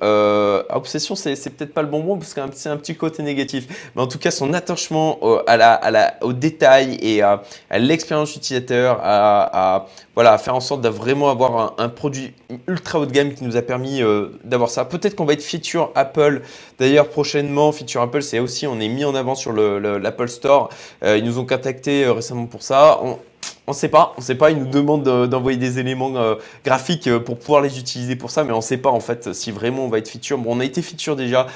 obsession, 0.70 1.16
c'est, 1.16 1.36
peut-être 1.56 1.74
pas 1.74 1.82
le 1.82 1.88
bon 1.88 2.02
mot 2.02 2.16
parce 2.16 2.34
que 2.34 2.42
c'est 2.54 2.70
un 2.70 2.78
petit 2.78 2.96
côté 2.96 3.24
négatif, 3.24 3.92
mais 3.96 4.02
en 4.02 4.08
tout 4.08 4.20
cas 4.20 4.32
son 4.32 4.54
attachement 4.54 5.20
la, 5.48 5.74
à 5.74 6.24
au 6.24 6.34
détail 6.34 6.98
et 7.02 7.22
à, 7.22 7.44
l'expérience 7.72 8.36
utilisateur, 8.36 9.00
à, 9.02 9.88
voilà, 10.16 10.38
faire 10.38 10.56
en 10.56 10.60
sorte 10.60 10.82
de 10.82 10.90
vraiment 10.90 11.30
un, 11.78 11.90
produit 11.90 12.34
ultra 12.68 13.06
de 13.06 13.12
gamme 13.12 13.34
qui 13.34 13.44
nous 13.44 13.58
a 13.58 13.62
permis 13.62 14.02
euh, 14.02 14.30
d'avoir 14.44 14.70
ça. 14.70 14.86
Peut-être 14.86 15.16
qu'on 15.16 15.26
va 15.26 15.34
être 15.34 15.44
feature 15.44 15.92
Apple. 15.96 16.42
D'ailleurs, 16.80 17.10
prochainement, 17.10 17.72
feature 17.72 18.02
Apple, 18.02 18.22
c'est 18.22 18.40
aussi, 18.40 18.68
on 18.68 18.80
est 18.80 18.88
mis 18.88 19.06
en 19.06 19.16
avant 19.16 19.36
sur 19.36 19.52
l'Apple 19.54 20.30
Store. 20.30 20.70
Euh, 21.04 21.18
ils 21.18 21.24
nous 21.24 21.40
ont 21.40 21.46
contacté 21.46 22.06
euh, 22.06 22.14
récemment 22.14 22.46
pour 22.46 22.64
ça. 22.64 23.00
Ne 23.72 23.76
sait 23.76 23.90
pas, 23.90 24.14
on 24.18 24.22
sait 24.22 24.36
pas. 24.36 24.52
Ils 24.52 24.58
nous 24.58 24.70
demandent 24.70 25.28
d'envoyer 25.28 25.58
des 25.58 25.80
éléments 25.80 26.14
graphiques 26.64 27.10
pour 27.20 27.38
pouvoir 27.40 27.62
les 27.62 27.80
utiliser 27.80 28.16
pour 28.16 28.32
ça, 28.32 28.44
mais 28.44 28.54
on 28.54 28.58
ne 28.58 28.62
sait 28.62 28.78
pas 28.78 28.92
en 28.92 29.00
fait 29.00 29.34
si 29.34 29.52
vraiment 29.52 29.86
on 29.86 29.90
va 29.90 29.98
être 29.98 30.10
feature. 30.10 30.38
Bon, 30.38 30.56
on 30.56 30.60
a 30.60 30.66
été 30.66 30.82
feature 30.82 31.16
déjà 31.16 31.48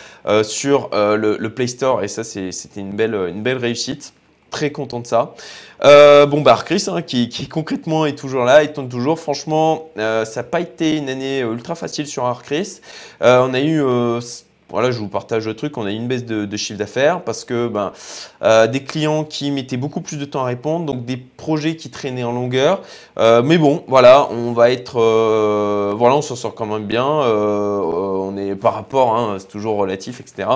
sur 0.44 0.90
le, 0.92 1.48
Play 1.50 1.68
Store 1.68 2.04
et 2.04 2.08
ça, 2.08 2.24
c'était 2.24 2.80
une 2.80 2.92
belle, 2.92 3.58
réussite 3.58 4.14
très 4.50 4.72
content 4.72 5.00
de 5.00 5.08
ça. 5.08 5.36
Euh, 5.84 6.26
bon, 6.26 6.42
bah, 6.42 6.60
Chris, 6.66 6.86
hein, 6.88 7.02
qui, 7.02 7.48
concrètement 7.48 8.06
est 8.06 8.18
toujours 8.18 8.44
là, 8.44 8.64
il 8.64 8.74
tourne 8.74 8.90
toujours. 8.90 9.20
Franchement, 9.20 9.90
euh, 9.98 10.26
ça 10.26 10.42
n'a 10.42 10.44
pas 10.44 10.60
été 10.60 10.98
une 10.98 11.10
année 11.10 11.42
ultra 11.42 11.76
facile 11.76 12.08
sur 12.08 12.26
Arcris. 12.26 12.82
Euh, 13.22 13.46
on 13.48 13.54
a 13.54 13.62
eu 13.62 13.82
voilà, 14.70 14.92
je 14.92 15.00
vous 15.00 15.08
partage 15.08 15.48
le 15.48 15.56
truc, 15.56 15.78
on 15.78 15.86
a 15.86 15.92
eu 15.92 15.96
une 15.96 16.08
baisse 16.08 16.26
de, 16.26 16.58
chiffre 16.58 16.80
d'affaires 16.80 17.24
parce 17.24 17.46
que 17.46 17.68
ben, 17.68 17.92
des 18.68 18.84
clients 18.84 19.24
qui 19.24 19.52
mettaient 19.52 19.78
beaucoup 19.78 20.02
plus 20.02 20.18
de 20.18 20.26
temps 20.26 20.42
à 20.42 20.46
répondre, 20.46 20.86
donc 20.86 21.06
des 21.06 21.18
projets 21.18 21.76
qui 21.76 21.90
traînaient 21.90 22.24
en 22.24 22.32
longueur. 22.32 22.82
mais 23.18 23.58
bon, 23.58 23.84
voilà, 23.88 24.28
on 24.32 24.54
va 24.54 24.72
être, 24.72 25.00
voilà, 25.96 26.16
on 26.16 26.22
s'en 26.22 26.36
sort 26.36 26.56
quand 26.56 26.66
même 26.66 26.86
bien. 26.86 27.06
on 27.06 28.38
est 28.38 28.56
par 28.56 28.74
rapport, 28.74 29.16
hein, 29.16 29.38
c'est 29.40 29.48
toujours 29.48 29.78
relatif, 29.78 30.20
etc 30.20 30.48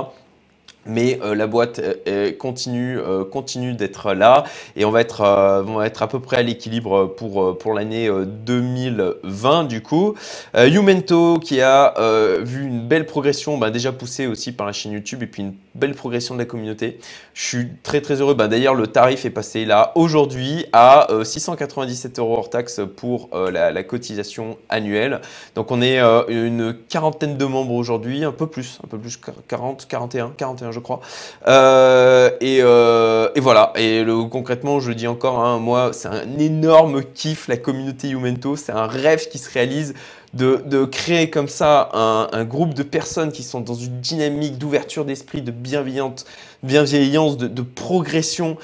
mais 0.86 1.20
euh, 1.22 1.36
la 1.36 1.48
boîte 1.48 1.80
euh, 2.08 2.32
continue, 2.34 2.98
euh, 2.98 3.24
continue 3.24 3.74
d'être 3.74 4.14
là 4.14 4.44
et 4.76 4.86
on 4.86 4.92
va 4.92 5.02
être, 5.02 5.22
à 5.22 6.08
peu 6.08 6.20
près 6.20 6.38
à 6.38 6.42
l'équilibre 6.42 7.06
pour, 7.06 7.74
l'année 7.74 8.10
2020 8.10 9.66
du 9.66 9.82
coup. 9.82 10.16
Youmento 10.56 11.40
qui 11.40 11.62
a 11.62 11.94
vu 12.42 12.66
une 12.66 12.88
belle 12.88 13.06
progression, 13.06 13.58
bah, 13.58 13.72
déjà 13.72 13.92
poussée 13.92 14.28
aussi 14.28 14.52
par 14.52 14.68
la 14.68 14.74
chaîne 14.74 14.92
YouTube 14.92 15.24
et 15.24 15.28
puis 15.28 15.44
une 15.44 15.54
belle 15.76 15.96
progression 15.96 16.36
de 16.36 16.40
la 16.40 16.46
communauté. 16.46 17.00
Je 17.34 17.44
suis 17.44 17.68
très 17.84 18.02
très 18.02 18.22
heureux. 18.22 18.34
Bah, 18.34 18.48
D'ailleurs 18.48 18.76
le 18.76 18.88
tarif 18.88 19.26
est 19.26 19.30
passé 19.30 19.66
là 19.66 19.92
aujourd'hui 19.96 20.66
à 20.74 21.08
697 21.24 22.20
euros 22.20 22.38
hors 22.38 22.50
taxe 22.50 22.82
pour 22.96 23.30
la, 23.34 23.72
la, 23.72 23.84
cotisation 23.84 24.58
annuelle. 24.70 25.22
Donc 25.56 25.72
on 25.72 25.82
est 25.82 26.00
une 26.30 26.76
quarantaine 26.90 27.38
de 27.38 27.46
membres 27.46 27.74
aujourd'hui, 27.74 28.24
un 28.24 28.32
peu 28.32 28.48
plus, 28.48 28.80
un 28.84 28.88
peu 28.88 28.98
plus 28.98 29.20
40, 29.48 29.88
41, 29.88 30.34
41 30.38 30.72
je 30.72 30.80
crois. 30.80 31.02
Euh, 31.48 32.32
euh, 32.42 33.30
et, 33.36 33.40
voilà. 33.40 33.74
Et 33.76 34.06
concrètement, 34.30 34.80
je 34.80 34.92
dis 34.92 35.08
encore, 35.08 35.40
hein, 35.40 35.60
moi, 35.60 35.92
c'est 35.94 36.08
un 36.08 36.38
énorme 36.40 37.04
kiff 37.04 37.48
la 37.48 37.58
communauté 37.58 38.10
Youmento. 38.10 38.56
C'est 38.56 38.72
un 38.72 38.88
rêve 38.88 39.28
qui 39.30 39.38
se 39.38 39.52
réalise 39.52 39.94
de, 40.34 40.86
créer 40.86 41.30
comme 41.30 41.48
ça 41.48 41.90
un, 41.94 42.44
groupe 42.44 42.74
de 42.74 42.84
personnes 42.84 43.32
qui 43.32 43.44
sont 43.44 43.62
dans 43.62 43.76
une 43.76 44.02
dynamique 44.02 44.58
d'ouverture 44.58 45.06
d'esprit, 45.06 45.42
de 45.42 45.52
bienveillance, 45.52 46.26
bienveillance 46.64 47.38
de, 47.38 47.62
progression. 47.62 48.58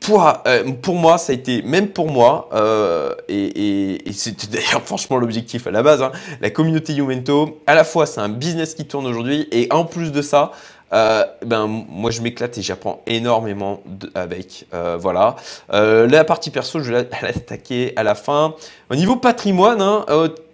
Pour, 0.00 0.28
euh, 0.46 0.72
pour, 0.82 0.94
moi, 0.94 1.16
ça 1.18 1.32
a 1.32 1.34
été, 1.34 1.62
même 1.62 1.88
pour 1.88 2.10
moi, 2.10 2.48
euh, 2.52 3.14
et, 3.28 3.98
c'était 4.12 4.46
d'ailleurs 4.52 4.82
franchement 4.82 5.16
l'objectif 5.16 5.66
à 5.66 5.70
la 5.70 5.82
base, 5.82 6.02
hein, 6.02 6.12
la 6.40 6.50
communauté 6.50 6.92
Youmento, 6.92 7.60
à 7.66 7.74
la 7.74 7.82
fois 7.82 8.06
c'est 8.06 8.20
un 8.20 8.28
business 8.28 8.74
qui 8.74 8.86
tourne 8.86 9.06
aujourd'hui, 9.06 9.48
et 9.52 9.68
en 9.72 9.84
plus 9.84 10.12
de 10.12 10.22
ça, 10.22 10.52
euh, 10.92 11.24
ben, 11.44 11.66
moi, 11.66 12.12
je 12.12 12.20
m'éclate 12.20 12.56
et 12.58 12.62
j'apprends 12.62 13.02
énormément 13.06 13.82
avec. 14.14 14.66
Voilà. 14.98 15.36
La 15.72 16.24
partie 16.24 16.50
perso, 16.50 16.80
je 16.80 16.92
vais 16.92 17.08
l'attaquer 17.22 17.92
à 17.96 18.02
la 18.02 18.14
fin. 18.14 18.54
Au 18.88 18.94
niveau 18.94 19.16
patrimoine, 19.16 19.80
hein, 19.80 20.04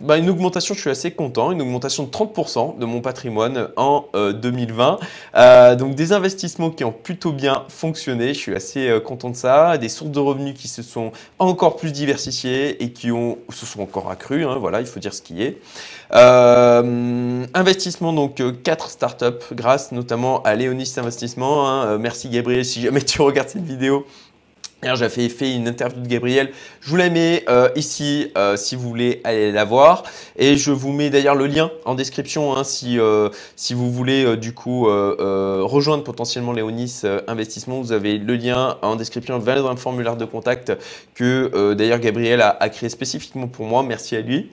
ben, 0.01 0.17
une 0.17 0.31
augmentation, 0.31 0.75
je 0.75 0.81
suis 0.81 0.89
assez 0.91 1.11
content. 1.11 1.53
Une 1.53 1.61
augmentation 1.61 2.05
de 2.05 2.11
30% 2.11 2.79
de 2.79 2.85
mon 2.87 3.03
patrimoine 3.03 3.69
en 3.77 4.07
2020. 4.15 4.99
donc, 5.77 5.95
des 5.95 6.13
investissements 6.13 6.71
qui 6.71 6.83
ont 6.85 6.93
plutôt 6.93 7.33
bien 7.33 7.65
fonctionné. 7.69 8.29
Je 8.29 8.39
suis 8.39 8.55
assez 8.55 8.91
content 9.05 9.29
de 9.29 9.37
ça. 9.37 9.77
Des 9.77 9.91
sources 9.91 10.13
de 10.13 10.19
revenus 10.19 10.55
qui 10.59 10.69
se 10.69 10.83
sont 10.83 11.13
encore 11.39 11.77
plus 11.77 11.93
diversifiées 11.93 12.83
et 12.83 12.93
qui 12.93 13.13
ont, 13.13 13.37
se 13.51 13.67
sont 13.67 13.83
encore 13.83 14.11
accrues. 14.11 14.47
Hein, 14.47 14.57
voilà, 14.59 14.81
il 14.81 14.87
faut 14.87 14.99
dire 15.01 15.13
ce 15.13 15.21
qui 15.21 15.43
est. 15.43 15.59
investissement, 17.55 18.15
donc, 18.15 18.43
4 18.63 18.89
startups 18.89 19.55
grâce 19.55 19.93
notamment 19.93 20.43
à 20.43 20.55
Léonis 20.55 20.95
Investissement. 20.97 21.69
Hein. 21.69 21.87
Euh, 21.87 21.99
merci 21.99 22.29
Gabriel 22.29 22.65
si 22.65 22.81
jamais 22.81 23.03
tu 23.03 23.23
regardes 23.23 23.49
cette 23.49 23.65
vidéo. 23.65 24.07
J'ai 24.83 25.29
fait 25.29 25.55
une 25.55 25.69
interview 25.69 26.03
de 26.03 26.09
Gabriel. 26.09 26.51
Je 26.81 26.91
vous 26.91 26.97
la 26.97 27.09
mets 27.09 27.45
euh, 27.49 27.69
ici 27.77 28.33
euh, 28.37 28.57
si 28.57 28.75
vous 28.75 28.89
voulez 28.89 29.21
aller 29.23 29.53
la 29.53 29.65
voir. 29.65 30.03
Et 30.37 30.57
je 30.57 30.73
vous 30.73 30.93
mets 30.93 31.09
d'ailleurs 31.09 31.37
le 31.37 31.47
lien 31.47 31.71
en 31.85 31.95
description 31.95 32.57
hein, 32.57 32.65
si, 32.65 32.99
euh, 32.99 33.29
si 33.55 33.75
vous 33.75 33.93
voulez 33.93 34.37
du 34.37 34.53
coup 34.55 34.87
rejoindre 34.87 36.03
potentiellement 36.03 36.51
Léonis 36.53 37.03
Investissement. 37.29 37.81
Vous 37.81 37.93
avez 37.93 38.19
le 38.19 38.35
lien 38.35 38.77
en 38.83 38.97
description. 38.97 39.39
Dans 39.39 39.71
le 39.71 39.77
formulaire 39.77 40.17
de 40.17 40.25
contact 40.25 40.73
que 41.15 41.75
d'ailleurs 41.75 42.01
Gabriel 42.01 42.41
a, 42.43 42.69
créé 42.69 42.89
spécifiquement 42.89 43.47
pour 43.47 43.67
moi. 43.67 43.85
Merci 43.85 44.17
à 44.17 44.21
lui. 44.21 44.51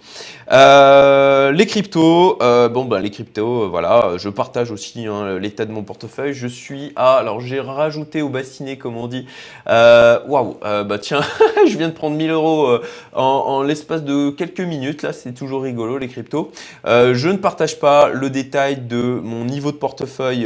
les 0.52 1.66
cryptos. 1.66 2.38
bon, 2.40 2.86
ben, 2.86 3.00
les 3.00 3.10
cryptos, 3.10 3.68
voilà. 3.70 4.12
Je 4.18 4.30
partage 4.30 4.70
aussi 4.70 5.08
hein, 5.08 5.40
l'état 5.40 5.66
de 5.66 5.72
mon 5.72 5.82
portefeuille. 5.82 6.34
Je 6.34 6.48
suis 6.48 6.92
à. 6.96 7.16
Alors, 7.16 7.42
j'ai 7.42 7.60
rajouté 7.60 8.22
au 8.22 8.30
bassinet, 8.30 8.78
comme 8.78 8.96
on 8.96 9.08
dit. 9.08 9.26
Euh, 10.20 10.28
waouh, 10.28 10.58
euh, 10.64 10.84
bah 10.84 10.98
tiens, 11.00 11.22
je 11.68 11.78
viens 11.78 11.90
de 11.90 11.94
prendre 11.94 12.16
1000 12.16 12.32
euros 12.32 12.68
euh, 12.68 12.82
en, 13.14 13.64
l'espace 13.64 14.04
de 14.04 14.30
quelques 14.30 14.62
minutes. 14.62 15.02
Là, 15.04 15.14
c'est 15.14 15.34
toujours 15.34 15.64
rigolo 15.64 15.98
les 15.98 16.08
cryptos. 16.08 16.52
je 16.86 17.28
ne 17.30 17.38
partage 17.38 17.80
pas 17.80 18.10
le 18.10 18.30
détail 18.30 18.78
de 18.78 19.02
mon 19.02 19.46
niveau 19.46 19.72
de 19.72 19.78
portefeuille. 19.78 20.46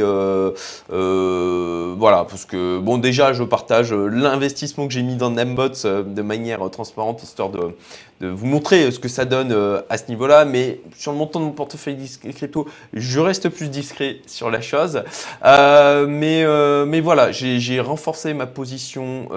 voilà, 0.90 2.24
parce 2.24 2.44
que 2.44 2.78
bon, 2.78 2.98
déjà, 2.98 3.32
je 3.32 3.42
partage 3.44 3.92
l'investissement 3.92 4.86
que 4.86 4.92
j'ai 4.92 5.02
mis 5.02 5.16
dans 5.16 5.30
Nambots 5.30 5.84
de 5.84 6.22
manière 6.22 6.68
transparente, 6.70 7.22
histoire 7.22 7.50
de, 7.50 7.74
de 8.20 8.28
vous 8.28 8.46
montrer 8.46 8.90
ce 8.90 8.98
que 8.98 9.08
ça 9.08 9.24
donne 9.24 9.52
euh, 9.52 9.82
à 9.88 9.98
ce 9.98 10.08
niveau-là. 10.08 10.44
Mais 10.44 10.80
sur 10.96 11.12
le 11.12 11.18
montant 11.18 11.40
de 11.40 11.44
mon 11.46 11.52
portefeuille 11.52 11.96
crypto, 12.34 12.68
je 12.92 13.20
reste 13.20 13.48
plus 13.48 13.68
discret 13.68 14.18
sur 14.26 14.50
la 14.50 14.60
chose. 14.60 15.02
Euh, 15.44 16.06
mais, 16.06 16.44
euh, 16.44 16.84
mais 16.86 17.00
voilà, 17.00 17.32
j'ai 17.32 17.80
renforcé 17.80 18.34
ma 18.34 18.46
position. 18.46 19.28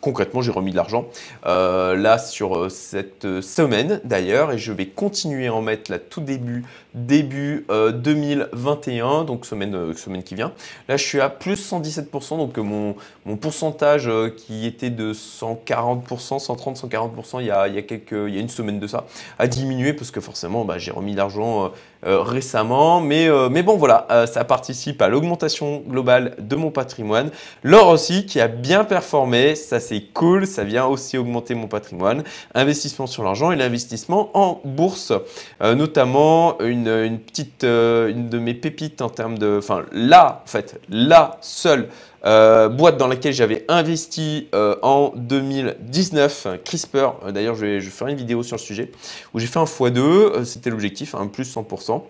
concrètement, 0.00 0.42
j'ai 0.42 0.50
remis 0.50 0.70
de 0.72 0.76
l'argent 0.76 1.06
là 1.44 2.18
sur 2.18 2.70
cette 2.70 3.40
semaine 3.40 4.00
d'ailleurs. 4.04 4.52
Et 4.52 4.58
je 4.58 4.72
vais 4.72 4.86
continuer 4.86 5.46
à 5.46 5.54
en 5.54 5.62
mettre 5.62 5.90
là 5.90 5.98
tout 5.98 6.20
début 6.20 6.64
début 6.94 7.66
2021, 7.70 9.24
donc 9.24 9.46
semaine, 9.46 9.94
semaine 9.94 10.22
qui 10.22 10.34
vient. 10.34 10.52
Là, 10.88 10.98
je 10.98 11.04
suis 11.04 11.20
à 11.20 11.30
plus 11.30 11.72
117%, 11.72 12.36
donc 12.36 12.58
mon, 12.58 12.94
mon 13.24 13.36
pourcentage 13.36 14.10
qui 14.36 14.66
était 14.66 14.90
de 14.90 15.14
140%, 15.14 16.04
130%, 16.04 16.88
140% 16.88 17.40
il 17.40 17.46
y 17.46 17.50
a, 17.50 17.68
il 17.68 17.74
y 17.74 17.78
a 17.78 17.82
quelques 17.82 18.01
il 18.10 18.34
y 18.34 18.38
a 18.38 18.40
une 18.40 18.48
semaine 18.48 18.80
de 18.80 18.86
ça, 18.86 19.04
a 19.38 19.46
diminué 19.46 19.92
parce 19.92 20.10
que 20.10 20.20
forcément 20.20 20.64
bah, 20.64 20.78
j'ai 20.78 20.90
remis 20.90 21.14
l'argent 21.14 21.64
euh, 21.64 21.68
euh, 22.06 22.22
récemment. 22.22 23.00
Mais, 23.00 23.28
euh, 23.28 23.48
mais 23.48 23.62
bon 23.62 23.76
voilà, 23.76 24.26
ça 24.26 24.44
participe 24.44 25.00
à 25.02 25.08
l'augmentation 25.08 25.82
globale 25.86 26.34
de 26.38 26.56
mon 26.56 26.70
patrimoine. 26.70 27.30
L'or 27.62 27.88
aussi 27.88 28.26
qui 28.26 28.40
a 28.40 28.48
bien 28.48 28.84
performé, 28.84 29.54
ça 29.54 29.80
c'est 29.80 30.00
cool, 30.12 30.46
ça 30.46 30.64
vient 30.64 30.86
aussi 30.86 31.16
augmenter 31.18 31.54
mon 31.54 31.68
patrimoine. 31.68 32.24
Investissement 32.54 33.06
sur 33.06 33.22
l'argent 33.22 33.52
et 33.52 33.56
l'investissement 33.56 34.30
en 34.34 34.60
bourse, 34.64 35.12
notamment 35.60 36.60
une, 36.60 36.88
une 36.88 37.18
petite, 37.18 37.64
une 37.64 38.28
de 38.28 38.38
mes 38.38 38.54
pépites 38.54 39.02
en 39.02 39.08
termes 39.08 39.38
de, 39.38 39.56
enfin 39.58 39.84
là 39.92 40.42
en 40.44 40.48
fait, 40.48 40.80
la 40.88 41.38
seule 41.40 41.88
euh, 42.24 42.68
boîte 42.68 42.98
dans 42.98 43.08
laquelle 43.08 43.32
j'avais 43.32 43.64
investi 43.68 44.48
euh, 44.54 44.76
en 44.82 45.12
2019, 45.16 46.46
CRISPR. 46.64 47.14
Euh, 47.24 47.32
d'ailleurs, 47.32 47.56
je 47.56 47.66
vais, 47.66 47.80
faire 47.80 48.06
une 48.06 48.16
vidéo 48.16 48.44
sur 48.44 48.56
le 48.56 48.60
sujet 48.60 48.92
où 49.34 49.40
j'ai 49.40 49.48
fait 49.48 49.58
un 49.58 49.64
x2, 49.64 50.44
c'était 50.44 50.70
l'objectif, 50.70 51.14
un 51.16 51.26
plus 51.26 51.52
100%. 51.52 52.02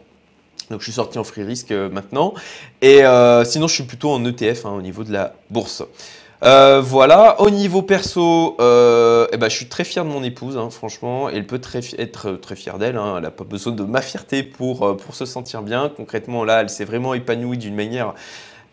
Donc 0.70 0.80
je 0.80 0.84
suis 0.84 0.92
sorti 0.92 1.18
en 1.18 1.24
free 1.24 1.42
risk 1.42 1.70
maintenant. 1.70 2.34
Et 2.82 3.02
sinon, 3.44 3.68
je 3.68 3.74
suis 3.74 3.82
plutôt 3.84 4.10
en 4.10 4.24
ETF 4.24 4.66
hein, 4.66 4.70
au 4.70 4.80
niveau 4.80 5.04
de 5.04 5.12
la 5.12 5.34
bourse. 5.50 5.82
voilà, 6.40 7.40
au 7.40 7.50
niveau 7.50 7.82
perso, 7.82 8.54
eh 8.58 9.36
ben, 9.36 9.48
je 9.48 9.56
suis 9.56 9.66
très 9.66 9.84
fier 9.84 10.04
de 10.04 10.08
mon 10.08 10.22
épouse, 10.22 10.56
hein, 10.56 10.70
franchement. 10.70 11.28
Elle 11.28 11.46
peut 11.46 11.60
être 11.98 12.32
très 12.32 12.56
fière 12.56 12.78
d'elle. 12.78 12.96
Hein. 12.96 13.14
elle 13.16 13.24
n'a 13.24 13.30
pas 13.30 13.44
besoin 13.44 13.72
de 13.72 13.82
ma 13.82 14.00
fierté 14.00 14.42
pour 14.42 14.96
se 15.12 15.26
sentir 15.26 15.62
bien. 15.62 15.90
Concrètement, 15.94 16.44
là, 16.44 16.62
elle 16.62 16.70
s'est 16.70 16.84
vraiment 16.84 17.12
épanouie 17.12 17.58
d'une 17.58 17.74
manière 17.74 18.14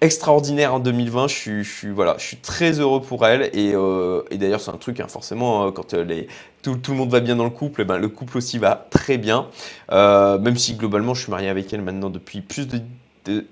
extraordinaire 0.02 0.74
en 0.74 0.80
2020. 0.80 1.28
Je 1.28 1.64
suis, 1.64 1.90
voilà, 1.90 2.16
je 2.18 2.24
suis 2.24 2.38
très 2.38 2.80
heureux 2.80 3.02
pour 3.02 3.26
elle. 3.26 3.50
Et, 3.54 3.74
euh, 3.74 4.24
d'ailleurs, 4.32 4.62
c'est 4.62 4.72
un 4.72 4.78
truc, 4.78 5.00
hein, 5.00 5.08
forcément, 5.08 5.68
euh, 5.68 5.72
quand 5.72 5.94
euh, 5.94 6.24
tout, 6.62 6.80
le 6.90 6.94
monde 6.94 7.10
va 7.10 7.20
bien 7.20 7.36
dans 7.36 7.44
le 7.44 7.50
couple, 7.50 7.86
ben, 7.86 7.98
le 7.98 8.10
couple 8.10 8.38
aussi 8.38 8.58
va 8.58 8.88
très 8.90 9.18
bien. 9.18 9.48
même 9.92 10.58
si 10.58 10.76
globalement, 10.76 11.14
je 11.14 11.24
suis 11.24 11.32
marié 11.32 11.50
avec 11.50 11.72
elle 11.74 11.82
maintenant 11.82 12.10
depuis 12.10 12.42
plus 12.42 12.68
de. 12.68 13.46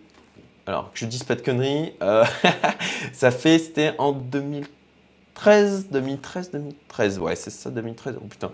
alors, 0.65 0.91
que 0.93 0.99
je 0.99 1.05
dise 1.05 1.23
pas 1.23 1.35
de 1.35 1.41
conneries, 1.41 1.93
ça 3.13 3.31
fait, 3.31 3.59
c'était 3.59 3.93
en 3.97 4.11
2013, 4.11 4.76
2013, 5.91 6.51
2013, 6.51 7.19
ouais, 7.19 7.35
c'est 7.35 7.51
ça, 7.51 7.69
2013. 7.69 8.15
Oh 8.19 8.25
putain, 8.27 8.51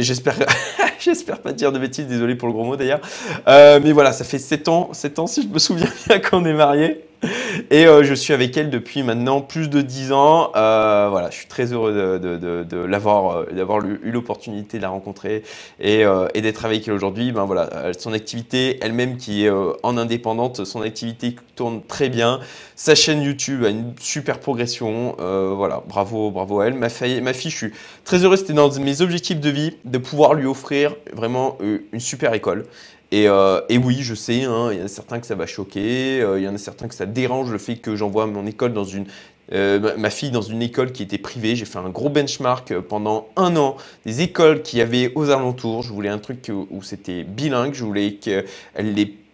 j'espère, 0.00 0.34
j'espère 0.98 1.40
pas 1.40 1.52
dire 1.52 1.72
de 1.72 1.78
bêtises, 1.78 2.06
désolé 2.06 2.34
pour 2.34 2.48
le 2.48 2.54
gros 2.54 2.64
mot 2.64 2.76
d'ailleurs. 2.76 3.00
mais 3.46 3.92
voilà, 3.92 4.12
ça 4.12 4.24
fait 4.24 4.38
7 4.38 4.68
ans, 4.68 4.92
7 4.92 5.18
ans 5.18 5.26
si 5.26 5.42
je 5.42 5.48
me 5.48 5.58
souviens 5.58 5.90
bien 6.06 6.18
qu'on 6.18 6.44
est 6.44 6.54
mariés. 6.54 7.09
Et 7.70 7.86
euh, 7.86 8.02
je 8.02 8.14
suis 8.14 8.32
avec 8.32 8.56
elle 8.56 8.70
depuis 8.70 9.02
maintenant 9.02 9.40
plus 9.40 9.68
de 9.68 9.82
10 9.82 10.12
ans. 10.12 10.52
Euh, 10.56 11.08
voilà, 11.10 11.30
je 11.30 11.36
suis 11.36 11.46
très 11.46 11.72
heureux 11.72 12.18
de, 12.18 12.76
l'avoir, 12.84 13.30
euh, 13.30 13.46
d'avoir 13.52 13.84
eu 13.84 14.10
l'opportunité 14.10 14.78
de 14.78 14.82
la 14.82 14.88
rencontrer 14.88 15.42
et, 15.80 16.04
d'être 16.34 16.64
avec 16.64 16.88
elle 16.88 16.94
aujourd'hui. 16.94 17.32
Ben 17.32 17.44
voilà, 17.44 17.92
son 17.98 18.12
activité 18.12 18.78
elle-même 18.82 19.16
qui 19.16 19.44
est 19.44 19.50
en 19.50 19.96
indépendante, 19.96 20.64
son 20.64 20.80
activité 20.82 21.36
tourne 21.54 21.82
très 21.86 22.08
bien. 22.08 22.40
Sa 22.76 22.94
chaîne 22.94 23.22
YouTube 23.22 23.64
a 23.64 23.68
une 23.68 23.92
super 24.00 24.38
progression. 24.38 25.16
voilà, 25.18 25.82
bravo, 25.86 26.30
bravo 26.30 26.60
à 26.60 26.66
elle. 26.66 26.74
Ma 26.74 26.88
fille, 26.88 27.20
ma 27.20 27.32
fille, 27.32 27.50
je 27.50 27.56
suis 27.56 27.72
très 28.04 28.24
heureux. 28.24 28.36
C'était 28.36 28.54
dans 28.54 28.70
mes 28.78 29.02
objectifs 29.02 29.40
de 29.40 29.50
vie 29.50 29.76
de 29.84 29.98
pouvoir 29.98 30.34
lui 30.34 30.46
offrir 30.46 30.96
vraiment 31.12 31.58
une 31.92 32.00
super 32.00 32.32
école. 32.32 32.64
Euh, 33.12 33.62
et, 33.68 33.78
oui, 33.78 33.98
je 34.00 34.14
sais, 34.14 34.44
hein, 34.44 34.70
il 34.72 34.78
y 34.78 34.82
en 34.82 34.84
a 34.84 34.88
certains 34.88 35.18
que 35.18 35.26
ça 35.26 35.34
va 35.34 35.46
choquer, 35.46 36.20
euh, 36.20 36.38
il 36.38 36.44
y 36.44 36.48
en 36.48 36.54
a 36.54 36.58
certains 36.58 36.86
que 36.88 36.94
ça 36.94 37.06
dérange 37.06 37.50
le 37.50 37.58
fait 37.58 37.76
que 37.76 37.96
j'envoie 37.96 38.26
mon 38.26 38.46
école 38.46 38.72
dans 38.72 38.84
une, 38.84 39.06
euh, 39.52 39.96
ma 39.96 40.10
fille 40.10 40.30
dans 40.30 40.42
une 40.42 40.62
école 40.62 40.92
qui 40.92 41.02
était 41.02 41.18
privée. 41.18 41.56
J'ai 41.56 41.64
fait 41.64 41.78
un 41.78 41.88
gros 41.88 42.08
benchmark 42.08 42.78
pendant 42.80 43.28
un 43.36 43.56
an 43.56 43.76
des 44.06 44.20
écoles 44.22 44.62
qu'il 44.62 44.78
y 44.78 44.82
avait 44.82 45.12
aux 45.16 45.30
alentours. 45.30 45.82
Je 45.82 45.92
voulais 45.92 46.08
un 46.08 46.18
truc 46.18 46.50
où 46.70 46.82
c'était 46.82 47.24
bilingue, 47.24 47.74
je 47.74 47.84
voulais 47.84 48.14
qu'elle 48.14 48.46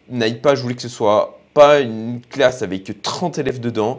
n'aille 0.09 0.41
pas, 0.41 0.55
je 0.55 0.63
voulais 0.63 0.75
que 0.75 0.83
ce 0.83 0.89
soit 0.89 1.41
pas 1.53 1.81
une 1.81 2.21
classe 2.31 2.63
avec 2.63 3.03
30 3.03 3.39
élèves 3.39 3.61
dedans. 3.61 3.99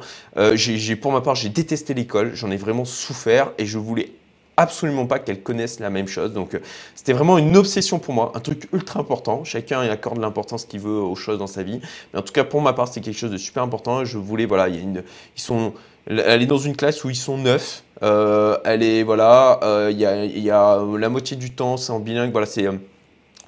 pour 1.01 1.11
ma 1.11 1.21
part, 1.21 1.35
j'ai 1.35 1.49
détesté 1.49 1.93
l'école, 1.93 2.31
j'en 2.33 2.49
ai 2.49 2.57
vraiment 2.57 2.85
souffert 2.85 3.51
et 3.59 3.65
je 3.67 3.77
voulais 3.77 4.11
absolument 4.57 5.05
pas 5.05 5.19
qu'elles 5.19 5.41
connaissent 5.41 5.79
la 5.79 5.91
même 5.91 6.07
chose. 6.07 6.33
Donc, 6.33 6.55
euh, 6.55 6.59
c'était 6.95 7.13
vraiment 7.13 7.37
une 7.37 7.55
obsession 7.55 7.99
pour 7.99 8.13
moi, 8.13 8.31
un 8.35 8.39
truc 8.39 8.67
ultra 8.73 8.99
important. 8.99 9.43
Chacun 9.43 9.85
y 9.85 9.89
accorde 9.89 10.19
l'importance 10.19 10.65
qu'il 10.65 10.81
veut 10.81 10.99
aux 10.99 11.15
choses 11.15 11.37
dans 11.37 11.47
sa 11.47 11.63
vie. 11.63 11.79
Mais 12.11 12.19
en 12.19 12.23
tout 12.23 12.33
cas, 12.33 12.43
pour 12.43 12.61
ma 12.61 12.73
part, 12.73 12.87
c'est 12.87 12.99
quelque 12.99 13.17
chose 13.17 13.31
de 13.31 13.37
super 13.37 13.63
important. 13.63 14.03
Je 14.03 14.17
voulais, 14.17 14.45
voilà, 14.45 14.67
il 14.67 14.75
y 14.75 14.79
a 14.79 14.81
une, 14.81 15.03
ils 15.37 15.41
sont, 15.41 15.73
elle 16.07 16.41
est 16.41 16.47
dans 16.47 16.57
une 16.57 16.75
classe 16.75 17.03
où 17.03 17.09
ils 17.09 17.15
sont 17.15 17.37
neuf. 17.37 17.83
Euh, 18.01 18.57
elle 18.65 18.81
est, 18.81 19.03
voilà, 19.03 19.59
euh, 19.63 19.89
il, 19.91 19.99
y 19.99 20.05
a, 20.05 20.25
il 20.25 20.39
y 20.39 20.51
a 20.51 20.83
la 20.97 21.09
moitié 21.09 21.37
du 21.37 21.51
temps, 21.51 21.77
c'est 21.77 21.91
en 21.91 21.99
bilingue. 21.99 22.31
Voilà, 22.31 22.47
c'est. 22.47 22.65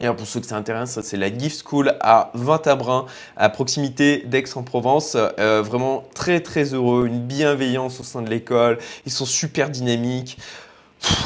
Et 0.01 0.07
pour 0.07 0.25
ceux 0.25 0.39
que 0.39 0.45
ça 0.45 0.55
intéresse, 0.55 0.97
c'est 1.01 1.17
la 1.17 1.35
Gift 1.35 1.61
School 1.67 1.93
à 1.99 2.31
Vintabrin, 2.33 3.05
à 3.35 3.49
proximité 3.49 4.23
d'Aix-en-Provence. 4.25 5.17
vraiment 5.37 6.05
très 6.13 6.39
très 6.39 6.73
heureux, 6.73 7.07
une 7.07 7.19
bienveillance 7.19 7.99
au 7.99 8.03
sein 8.03 8.21
de 8.21 8.29
l'école. 8.29 8.77
Ils 9.05 9.11
sont 9.11 9.25
super 9.25 9.69
dynamiques. 9.69 10.37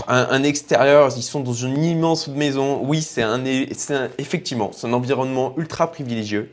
Un, 0.08 0.44
extérieur, 0.44 1.10
ils 1.16 1.24
sont 1.24 1.40
dans 1.40 1.54
une 1.54 1.84
immense 1.84 2.28
maison. 2.28 2.82
Oui, 2.84 3.02
c'est 3.02 3.24
un, 3.24 3.44
effectivement, 4.18 4.72
c'est 4.74 4.88
un 4.88 4.94
environnement 4.94 5.54
ultra 5.58 5.92
privilégieux. 5.92 6.52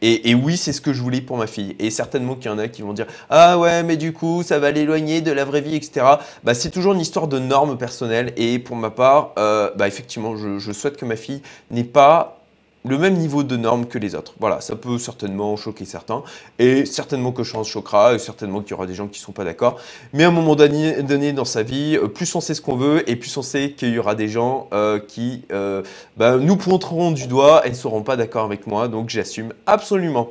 Et, 0.00 0.32
oui, 0.36 0.56
c'est 0.56 0.72
ce 0.72 0.80
que 0.80 0.92
je 0.92 1.02
voulais 1.02 1.20
pour 1.20 1.36
ma 1.36 1.48
fille. 1.48 1.74
Et 1.80 1.90
certainement 1.90 2.36
qu'il 2.36 2.50
y 2.50 2.54
en 2.54 2.58
a 2.58 2.68
qui 2.68 2.82
vont 2.82 2.92
dire 2.92 3.06
Ah 3.30 3.58
ouais, 3.58 3.82
mais 3.82 3.96
du 3.96 4.12
coup, 4.12 4.44
ça 4.44 4.60
va 4.60 4.70
l'éloigner 4.70 5.22
de 5.22 5.32
la 5.32 5.44
vraie 5.44 5.60
vie, 5.60 5.74
etc. 5.74 6.06
Bah, 6.44 6.54
c'est 6.54 6.70
toujours 6.70 6.94
une 6.94 7.00
histoire 7.00 7.26
de 7.26 7.40
normes 7.40 7.76
personnelles. 7.76 8.32
Et 8.36 8.60
pour 8.60 8.76
ma 8.76 8.90
part, 8.90 9.32
euh, 9.38 9.72
bah, 9.76 9.88
effectivement, 9.88 10.36
je, 10.36 10.60
je 10.60 10.72
souhaite 10.72 10.96
que 10.96 11.04
ma 11.04 11.16
fille 11.16 11.42
n'ait 11.72 11.82
pas 11.82 12.37
le 12.84 12.98
même 12.98 13.14
niveau 13.14 13.42
de 13.42 13.56
normes 13.56 13.86
que 13.86 13.98
les 13.98 14.14
autres. 14.14 14.34
Voilà, 14.38 14.60
ça 14.60 14.76
peut 14.76 14.98
certainement 14.98 15.56
choquer 15.56 15.84
certains, 15.84 16.22
et 16.58 16.86
certainement 16.86 17.32
que 17.32 17.42
je 17.42 17.54
choquera, 17.64 18.14
et 18.14 18.18
certainement 18.18 18.60
qu'il 18.60 18.70
y 18.70 18.74
aura 18.74 18.86
des 18.86 18.94
gens 18.94 19.08
qui 19.08 19.20
ne 19.20 19.24
sont 19.24 19.32
pas 19.32 19.44
d'accord. 19.44 19.78
Mais 20.12 20.24
à 20.24 20.28
un 20.28 20.32
moment 20.32 20.54
donné, 20.54 21.32
dans 21.32 21.44
sa 21.44 21.62
vie, 21.62 21.96
euh, 21.96 22.08
plus 22.08 22.34
on 22.34 22.40
sait 22.40 22.54
ce 22.54 22.60
qu'on 22.60 22.76
veut, 22.76 23.08
et 23.10 23.16
plus 23.16 23.36
on 23.36 23.42
sait 23.42 23.72
qu'il 23.72 23.90
y 23.90 23.98
aura 23.98 24.14
des 24.14 24.28
gens 24.28 24.68
euh, 24.72 24.98
qui 25.00 25.44
euh, 25.52 25.82
bah, 26.16 26.36
nous 26.36 26.56
pointeront 26.56 27.10
du 27.10 27.26
doigt 27.26 27.66
et 27.66 27.70
ne 27.70 27.74
seront 27.74 28.02
pas 28.02 28.16
d'accord 28.16 28.44
avec 28.44 28.66
moi, 28.66 28.88
donc 28.88 29.10
j'assume 29.10 29.52
absolument. 29.66 30.30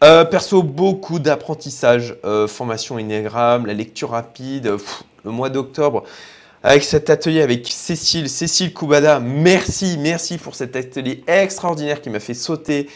perso, 0.00 0.62
beaucoup 0.62 1.18
d'apprentissage, 1.18 2.16
formation 2.48 2.96
Enneagram, 2.96 3.66
la 3.66 3.74
lecture 3.74 4.10
rapide, 4.10 4.76
le 5.24 5.30
mois 5.30 5.48
d'octobre 5.48 6.04
avec 6.62 6.84
cet 6.84 7.10
atelier 7.10 7.42
avec 7.42 7.66
Cécile, 7.68 8.28
Cécile 8.28 8.72
Koubada. 8.72 9.20
Merci, 9.20 9.96
merci 9.98 10.38
pour 10.38 10.54
cet 10.54 10.76
atelier 10.76 11.22
extraordinaire 11.26 12.00
qui 12.00 12.10
m'a 12.10 12.20
fait 12.20 12.34
sauter 12.34 12.88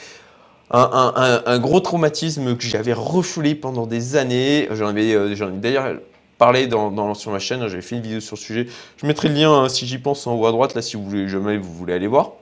un, 0.71 1.59
gros 1.59 1.81
traumatisme 1.81 2.57
que 2.57 2.65
j'avais 2.65 2.93
refoulé 2.93 3.55
pendant 3.55 3.87
des 3.87 4.17
années. 4.17 4.69
J'en 4.71 4.95
ai, 4.97 5.15
euh, 5.15 5.35
ai 5.35 5.59
d'ailleurs 5.59 5.97
parlé 6.39 6.69
sur 7.15 7.33
ma 7.33 7.39
chaîne, 7.39 7.67
j'avais 7.69 7.83
fait 7.83 7.97
une 7.97 8.03
vidéo 8.03 8.21
sur 8.21 8.37
le 8.37 8.41
sujet. 8.41 8.67
Je 8.97 9.07
mettrai 9.07 9.29
le 9.29 9.35
lien 9.35 9.53
hein, 9.53 9.69
si 9.69 9.87
j'y 9.87 9.99
pense 9.99 10.27
en 10.27 10.35
haut 10.35 10.47
à 10.47 10.53
droite, 10.53 10.75
là 10.75 10.83
si 10.83 10.97
vous 10.97 11.05
voulez, 11.05 11.29
jamais 11.29 11.59
vous 11.59 11.73
voulez 11.73 11.93
aller 11.93 12.07
voir. 12.07 12.33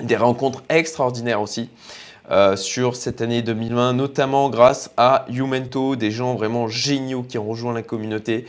Des 0.00 0.16
rencontres 0.16 0.62
extraordinaires 0.68 1.40
aussi. 1.40 1.68
Euh, 2.30 2.56
sur 2.56 2.96
cette 2.96 3.20
année 3.20 3.42
2020, 3.42 3.92
notamment 3.92 4.50
grâce 4.50 4.90
à 4.96 5.26
Youmento, 5.30 5.94
des 5.94 6.10
gens 6.10 6.34
vraiment 6.34 6.66
géniaux 6.66 7.22
qui 7.22 7.38
ont 7.38 7.48
rejoint 7.48 7.72
la 7.72 7.82
communauté. 7.82 8.46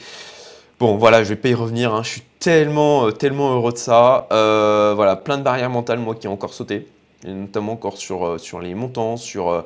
Bon, 0.80 0.96
voilà, 0.96 1.24
je 1.24 1.30
vais 1.30 1.36
pas 1.36 1.50
y 1.50 1.56
revenir. 1.56 1.92
Hein. 1.92 2.04
Je 2.04 2.10
suis 2.10 2.24
tellement, 2.40 3.08
euh, 3.08 3.12
tellement 3.12 3.52
heureux 3.56 3.72
de 3.74 3.78
ça. 3.78 4.28
Euh, 4.32 4.94
voilà, 4.96 5.16
plein 5.16 5.40
de 5.40 5.44
barrières 5.44 5.72
mentales, 5.72 5.98
moi, 5.98 6.14
qui 6.14 6.28
ont 6.28 6.34
encore 6.34 6.54
sauté. 6.54 6.88
Et 7.26 7.32
notamment 7.32 7.72
encore 7.72 7.98
sur, 7.98 8.28
euh, 8.28 8.38
les 8.62 8.76
montants, 8.76 9.18
sur, 9.18 9.66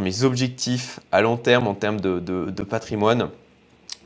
mes 0.00 0.24
objectifs 0.24 0.98
à 1.12 1.20
long 1.20 1.36
terme 1.36 1.68
en 1.68 1.74
termes 1.74 2.00
de, 2.00 2.62
patrimoine. 2.64 3.28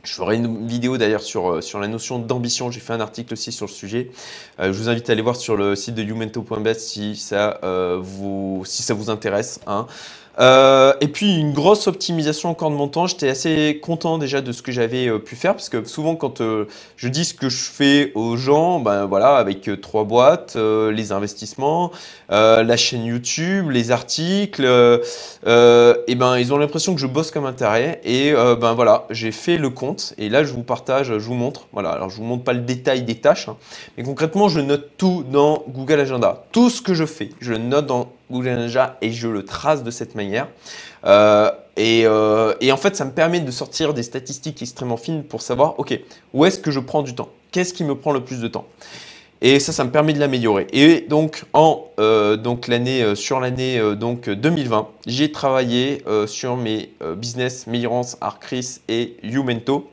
Je 0.03 0.13
ferai 0.13 0.35
une 0.35 0.67
vidéo 0.67 0.97
d'ailleurs 0.97 1.23
sur, 1.23 1.63
sur 1.63 1.79
la 1.79 1.87
notion 1.87 2.19
d'ambition. 2.19 2.69
J'ai 2.69 2.81
fait 2.81 2.93
un 2.93 2.99
article 2.99 3.33
aussi 3.33 3.51
sur 3.51 3.65
le 3.65 3.71
sujet. 3.71 4.11
je 4.59 4.69
vous 4.69 4.89
invite 4.89 5.09
à 5.09 5.13
aller 5.13 5.21
voir 5.21 5.37
sur 5.37 5.55
le 5.55 5.75
site 5.75 5.95
de 5.95 6.03
youmento.bet 6.03 6.75
si, 6.75 7.15
ça, 7.15 7.59
vous, 8.01 8.63
si 8.65 8.83
ça 8.83 8.93
vous 8.93 9.09
intéresse. 9.09 9.61
Hein. 9.65 9.87
Euh, 10.39 10.93
et 10.99 11.07
puis 11.07 11.37
une 11.37 11.53
grosse 11.53 11.87
optimisation 11.87 12.49
encore 12.49 12.71
de 12.71 12.75
mon 12.75 12.87
temps. 12.87 13.07
J'étais 13.07 13.29
assez 13.29 13.79
content 13.81 14.17
déjà 14.17 14.41
de 14.41 14.51
ce 14.51 14.61
que 14.61 14.71
j'avais 14.71 15.07
euh, 15.07 15.19
pu 15.19 15.35
faire 15.35 15.53
parce 15.53 15.69
que 15.69 15.83
souvent 15.83 16.15
quand 16.15 16.41
euh, 16.41 16.65
je 16.97 17.07
dis 17.07 17.25
ce 17.25 17.33
que 17.33 17.49
je 17.49 17.63
fais 17.63 18.11
aux 18.15 18.35
gens, 18.35 18.79
ben 18.79 19.05
voilà, 19.05 19.35
avec 19.35 19.69
trois 19.81 20.03
boîtes, 20.03 20.55
les 20.55 21.11
investissements, 21.11 21.91
la 22.29 22.77
chaîne 22.77 23.05
YouTube, 23.05 23.69
les 23.69 23.91
articles, 23.91 24.63
et 24.65 26.15
ben 26.15 26.37
ils 26.37 26.53
ont 26.53 26.57
l'impression 26.57 26.95
que 26.95 27.01
je 27.01 27.07
bosse 27.07 27.31
comme 27.31 27.45
un 27.45 27.53
taré. 27.53 27.99
Et 28.03 28.33
ben 28.33 28.73
voilà, 28.73 29.05
j'ai 29.09 29.31
fait 29.31 29.57
le 29.57 29.69
compte 29.69 30.13
et 30.17 30.29
là 30.29 30.43
je 30.43 30.53
vous 30.53 30.63
partage, 30.63 31.07
je 31.07 31.25
vous 31.25 31.33
montre. 31.33 31.67
Voilà, 31.73 31.91
alors 31.91 32.09
je 32.09 32.17
vous 32.17 32.23
montre 32.23 32.43
pas 32.43 32.53
le 32.53 32.61
détail 32.61 33.03
des 33.03 33.15
tâches, 33.15 33.49
hein, 33.49 33.57
mais 33.97 34.03
concrètement 34.03 34.49
je 34.49 34.59
note 34.59 34.91
tout 34.97 35.23
dans 35.29 35.63
Google 35.67 35.99
Agenda, 35.99 36.45
tout 36.51 36.69
ce 36.69 36.81
que 36.81 36.93
je 36.93 37.05
fais, 37.05 37.29
je 37.39 37.51
le 37.51 37.59
note 37.59 37.85
dans 37.85 38.09
Google 38.31 38.69
et 39.01 39.11
je 39.11 39.27
le 39.27 39.43
trace 39.45 39.83
de 39.83 39.91
cette 39.91 40.15
manière. 40.15 40.47
Euh, 41.05 41.51
euh, 41.79 42.53
et, 42.61 42.71
en 42.71 42.77
fait, 42.77 42.95
ça 42.95 43.05
me 43.05 43.11
permet 43.11 43.39
de 43.39 43.51
sortir 43.51 43.93
des 43.93 44.03
statistiques 44.03 44.61
extrêmement 44.61 44.97
fines 44.97 45.23
pour 45.23 45.41
savoir, 45.41 45.79
OK, 45.79 45.99
où 46.33 46.45
est-ce 46.45 46.59
que 46.59 46.71
je 46.71 46.79
prends 46.79 47.01
du 47.01 47.15
temps? 47.15 47.29
Qu'est-ce 47.51 47.73
qui 47.73 47.83
me 47.83 47.95
prend 47.95 48.11
le 48.11 48.23
plus 48.23 48.39
de 48.41 48.47
temps? 48.47 48.65
Et 49.41 49.59
ça, 49.59 49.73
ça 49.73 49.83
me 49.83 49.91
permet 49.91 50.13
de 50.13 50.19
l'améliorer. 50.19 50.67
Et 50.71 51.01
donc, 51.01 51.43
en, 51.51 51.85
euh, 51.99 52.37
donc 52.37 52.67
l'année, 52.67 53.15
sur 53.15 53.41
l'année 53.41 53.81
donc 53.95 54.29
2020, 54.29 54.87
j'ai 55.05 55.31
travaillé 55.31 56.03
sur 56.27 56.55
mes 56.55 56.91
business 57.17 57.67
Meillance, 57.67 58.17
Arcris 58.21 58.79
et 58.87 59.17
Youmento. 59.23 59.89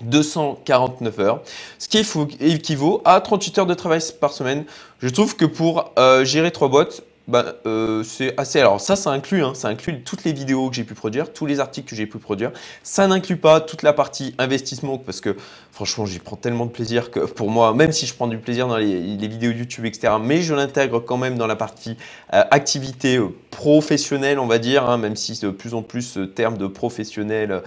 249 0.00 1.20
heures, 1.20 1.42
ce 1.78 1.86
qui 1.86 1.98
équivaut 2.40 3.00
à 3.04 3.20
38 3.20 3.58
heures 3.58 3.66
de 3.66 3.74
travail 3.74 4.00
par 4.20 4.32
semaine. 4.32 4.64
Je 4.98 5.08
trouve 5.08 5.36
que 5.36 5.44
pour 5.44 5.92
gérer 6.24 6.50
trois 6.50 6.66
boîtes, 6.66 7.04
bah, 7.26 7.54
euh, 7.64 8.02
c'est 8.02 8.38
assez. 8.38 8.60
Alors, 8.60 8.82
ça, 8.82 8.96
ça 8.96 9.10
inclut, 9.10 9.42
hein, 9.42 9.54
ça 9.54 9.68
inclut 9.68 10.02
toutes 10.02 10.24
les 10.24 10.34
vidéos 10.34 10.68
que 10.68 10.76
j'ai 10.76 10.84
pu 10.84 10.92
produire, 10.92 11.32
tous 11.32 11.46
les 11.46 11.58
articles 11.58 11.88
que 11.88 11.96
j'ai 11.96 12.06
pu 12.06 12.18
produire. 12.18 12.52
Ça 12.82 13.06
n'inclut 13.06 13.38
pas 13.38 13.62
toute 13.62 13.82
la 13.82 13.94
partie 13.94 14.34
investissement 14.36 14.98
parce 14.98 15.22
que 15.22 15.34
franchement, 15.72 16.04
j'y 16.04 16.18
prends 16.18 16.36
tellement 16.36 16.66
de 16.66 16.70
plaisir 16.70 17.10
que 17.10 17.20
pour 17.20 17.50
moi, 17.50 17.72
même 17.72 17.92
si 17.92 18.04
je 18.06 18.14
prends 18.14 18.26
du 18.26 18.36
plaisir 18.36 18.68
dans 18.68 18.76
les, 18.76 19.16
vidéos 19.16 19.52
YouTube, 19.52 19.86
etc., 19.86 20.14
mais 20.22 20.42
je 20.42 20.54
l'intègre 20.54 21.00
quand 21.00 21.16
même 21.16 21.38
dans 21.38 21.46
la 21.46 21.56
partie 21.56 21.96
euh, 22.34 22.44
activité 22.50 23.16
euh, 23.16 23.28
professionnelle, 23.50 24.38
on 24.38 24.46
va 24.46 24.58
dire, 24.58 24.88
hein, 24.88 24.98
même 24.98 25.16
si 25.16 25.40
de 25.40 25.48
plus 25.48 25.72
en 25.72 25.82
plus 25.82 26.02
ce 26.02 26.20
terme 26.20 26.58
de 26.58 26.66
professionnel. 26.66 27.62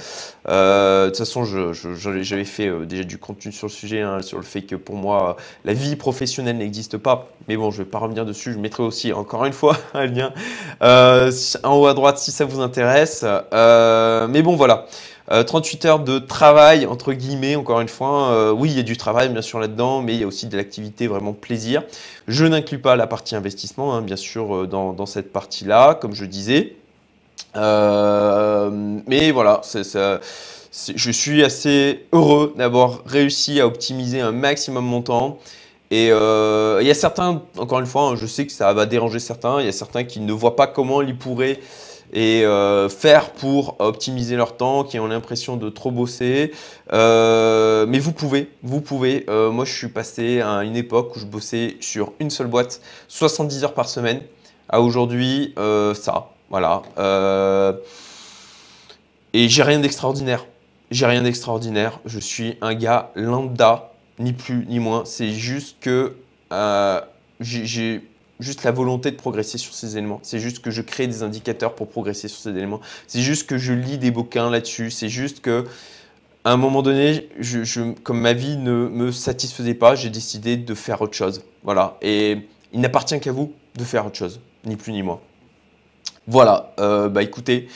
de 0.45 1.07
toute 1.07 1.17
façon, 1.17 1.43
j'avais 1.43 2.45
fait 2.45 2.71
déjà 2.85 3.03
du 3.03 3.17
contenu 3.17 3.51
sur 3.51 3.67
le 3.67 3.71
sujet, 3.71 4.01
hein, 4.01 4.21
sur 4.21 4.37
le 4.37 4.43
fait 4.43 4.61
que 4.61 4.75
pour 4.75 4.95
moi, 4.95 5.35
la 5.65 5.73
vie 5.73 5.95
professionnelle 5.95 6.57
n'existe 6.57 6.97
pas. 6.97 7.29
Mais 7.47 7.57
bon, 7.57 7.71
je 7.71 7.79
ne 7.79 7.85
vais 7.85 7.89
pas 7.89 7.99
revenir 7.99 8.25
dessus. 8.25 8.53
Je 8.53 8.59
mettrai 8.59 8.83
aussi 8.83 9.13
encore 9.13 9.46
une 9.47 9.53
fois 9.53 9.77
un 9.93 10.05
lien 10.05 10.31
euh, 10.81 11.31
en 11.63 11.75
haut 11.77 11.87
à 11.87 11.93
droite 11.93 12.17
si 12.19 12.31
ça 12.31 12.45
vous 12.45 12.61
intéresse. 12.61 13.25
Euh, 13.53 14.27
mais 14.27 14.41
bon, 14.41 14.55
voilà. 14.55 14.85
38 15.29 15.83
euh, 15.83 15.89
heures 15.89 15.99
de 15.99 16.19
travail, 16.19 16.85
entre 16.85 17.11
guillemets, 17.11 17.57
encore 17.57 17.81
une 17.81 17.89
fois. 17.89 18.53
oui, 18.53 18.69
il 18.69 18.77
y 18.77 18.79
a 18.79 18.83
du 18.83 18.95
travail, 18.95 19.27
bien 19.27 19.41
sûr, 19.41 19.59
là-dedans, 19.59 20.01
mais 20.01 20.13
il 20.13 20.21
y 20.21 20.23
a 20.23 20.27
aussi 20.27 20.47
de 20.47 20.55
l'activité 20.55 21.07
vraiment 21.07 21.33
plaisir. 21.33 21.83
Je 22.29 22.45
n'inclus 22.45 22.79
pas 22.79 22.95
la 22.95 23.07
partie 23.07 23.35
investissement, 23.35 23.93
hein, 23.93 24.01
bien 24.01 24.15
sûr, 24.15 24.67
dans, 24.67 25.05
cette 25.05 25.33
partie-là, 25.33 25.95
comme 25.95 26.13
je 26.13 26.23
disais. 26.23 26.75
mais 27.55 29.31
voilà, 29.31 29.61
je 30.95 31.11
suis 31.11 31.43
assez 31.43 32.05
heureux 32.13 32.53
d'avoir 32.55 33.01
réussi 33.05 33.59
à 33.59 33.67
optimiser 33.67 34.21
un 34.21 34.31
maximum 34.31 34.85
mon 34.85 35.01
temps. 35.01 35.39
Et 35.91 36.09
euh, 36.11 36.79
il 36.81 36.87
y 36.87 36.91
a 36.91 36.93
certains, 36.93 37.41
encore 37.57 37.79
une 37.79 37.85
fois, 37.85 38.03
hein, 38.03 38.15
je 38.15 38.25
sais 38.25 38.45
que 38.45 38.51
ça 38.51 38.73
va 38.73 38.85
déranger 38.85 39.19
certains, 39.19 39.61
il 39.61 39.65
y 39.65 39.69
a 39.69 39.73
certains 39.73 40.03
qui 40.03 40.19
ne 40.19 40.33
voient 40.33 40.55
pas 40.55 40.67
comment 40.67 41.01
ils 41.01 41.17
pourraient 41.17 41.59
euh, 42.15 42.89
faire 42.89 43.31
pour 43.31 43.77
optimiser 43.79 44.35
leur 44.35 44.57
temps, 44.57 44.83
qui 44.83 44.99
ont 44.99 45.07
l'impression 45.07 45.55
de 45.55 45.69
trop 45.69 45.91
bosser. 45.91 46.51
Euh, 46.91 47.85
mais 47.87 47.99
vous 47.99 48.11
pouvez, 48.11 48.51
vous 48.63 48.81
pouvez. 48.81 49.25
moi, 49.27 49.63
je 49.63 49.73
suis 49.73 49.87
passé 49.87 50.41
à 50.41 50.63
une 50.63 50.75
époque 50.75 51.15
où 51.15 51.19
je 51.19 51.25
bossais 51.25 51.77
sur 51.79 52.11
une 52.19 52.29
seule 52.29 52.47
boîte, 52.47 52.81
70 53.07 53.63
heures 53.63 53.73
par 53.73 53.87
semaine. 53.87 54.21
À 54.69 54.81
aujourd'hui, 54.81 55.53
ça, 55.55 56.31
voilà. 56.49 56.81
et 59.33 59.47
j'ai 59.47 59.63
rien 59.63 59.79
d'extraordinaire. 59.79 60.45
J'ai 60.91 61.05
rien 61.05 61.21
d'extraordinaire. 61.21 61.99
Je 62.05 62.19
suis 62.19 62.57
un 62.61 62.73
gars 62.73 63.11
lambda 63.15 63.91
ni 64.19 64.33
plus 64.33 64.65
ni 64.67 64.79
moins. 64.79 65.03
C'est 65.05 65.31
juste 65.31 65.77
que 65.79 66.15
euh, 66.51 67.01
j'ai 67.39 68.03
juste 68.39 68.63
la 68.63 68.71
volonté 68.71 69.11
de 69.11 69.15
progresser 69.15 69.57
sur 69.57 69.73
ces 69.73 69.97
éléments. 69.97 70.19
C'est 70.23 70.39
juste 70.39 70.59
que 70.59 70.71
je 70.71 70.81
crée 70.81 71.07
des 71.07 71.23
indicateurs 71.23 71.75
pour 71.75 71.87
progresser 71.89 72.27
sur 72.27 72.39
ces 72.39 72.49
éléments. 72.49 72.81
C'est 73.07 73.21
juste 73.21 73.47
que 73.47 73.57
je 73.57 73.73
lis 73.73 73.97
des 73.97 74.11
bouquins 74.11 74.49
là-dessus. 74.49 74.91
C'est 74.91 75.09
juste 75.09 75.41
que 75.41 75.65
à 76.43 76.51
un 76.51 76.57
moment 76.57 76.81
donné, 76.81 77.27
comme 78.03 78.21
ma 78.21 78.33
vie 78.33 78.55
ne 78.57 78.87
me 78.87 79.11
satisfaisait 79.11 79.73
pas, 79.73 79.95
j'ai 79.95 80.09
décidé 80.09 80.55
de 80.55 80.73
faire 80.73 81.01
autre 81.01 81.15
chose. 81.15 81.43
Voilà. 81.63 81.97
Et 82.01 82.37
il 82.71 82.79
n'appartient 82.79 83.19
qu'à 83.19 83.31
vous 83.31 83.53
de 83.75 83.83
faire 83.83 84.05
autre 84.05 84.15
chose, 84.17 84.39
ni 84.63 84.77
plus 84.77 84.93
ni 84.93 85.03
moins. 85.03 85.19
Voilà. 86.27 86.73
Euh, 86.79 87.09
bah 87.09 87.23
écoutez. 87.23 87.67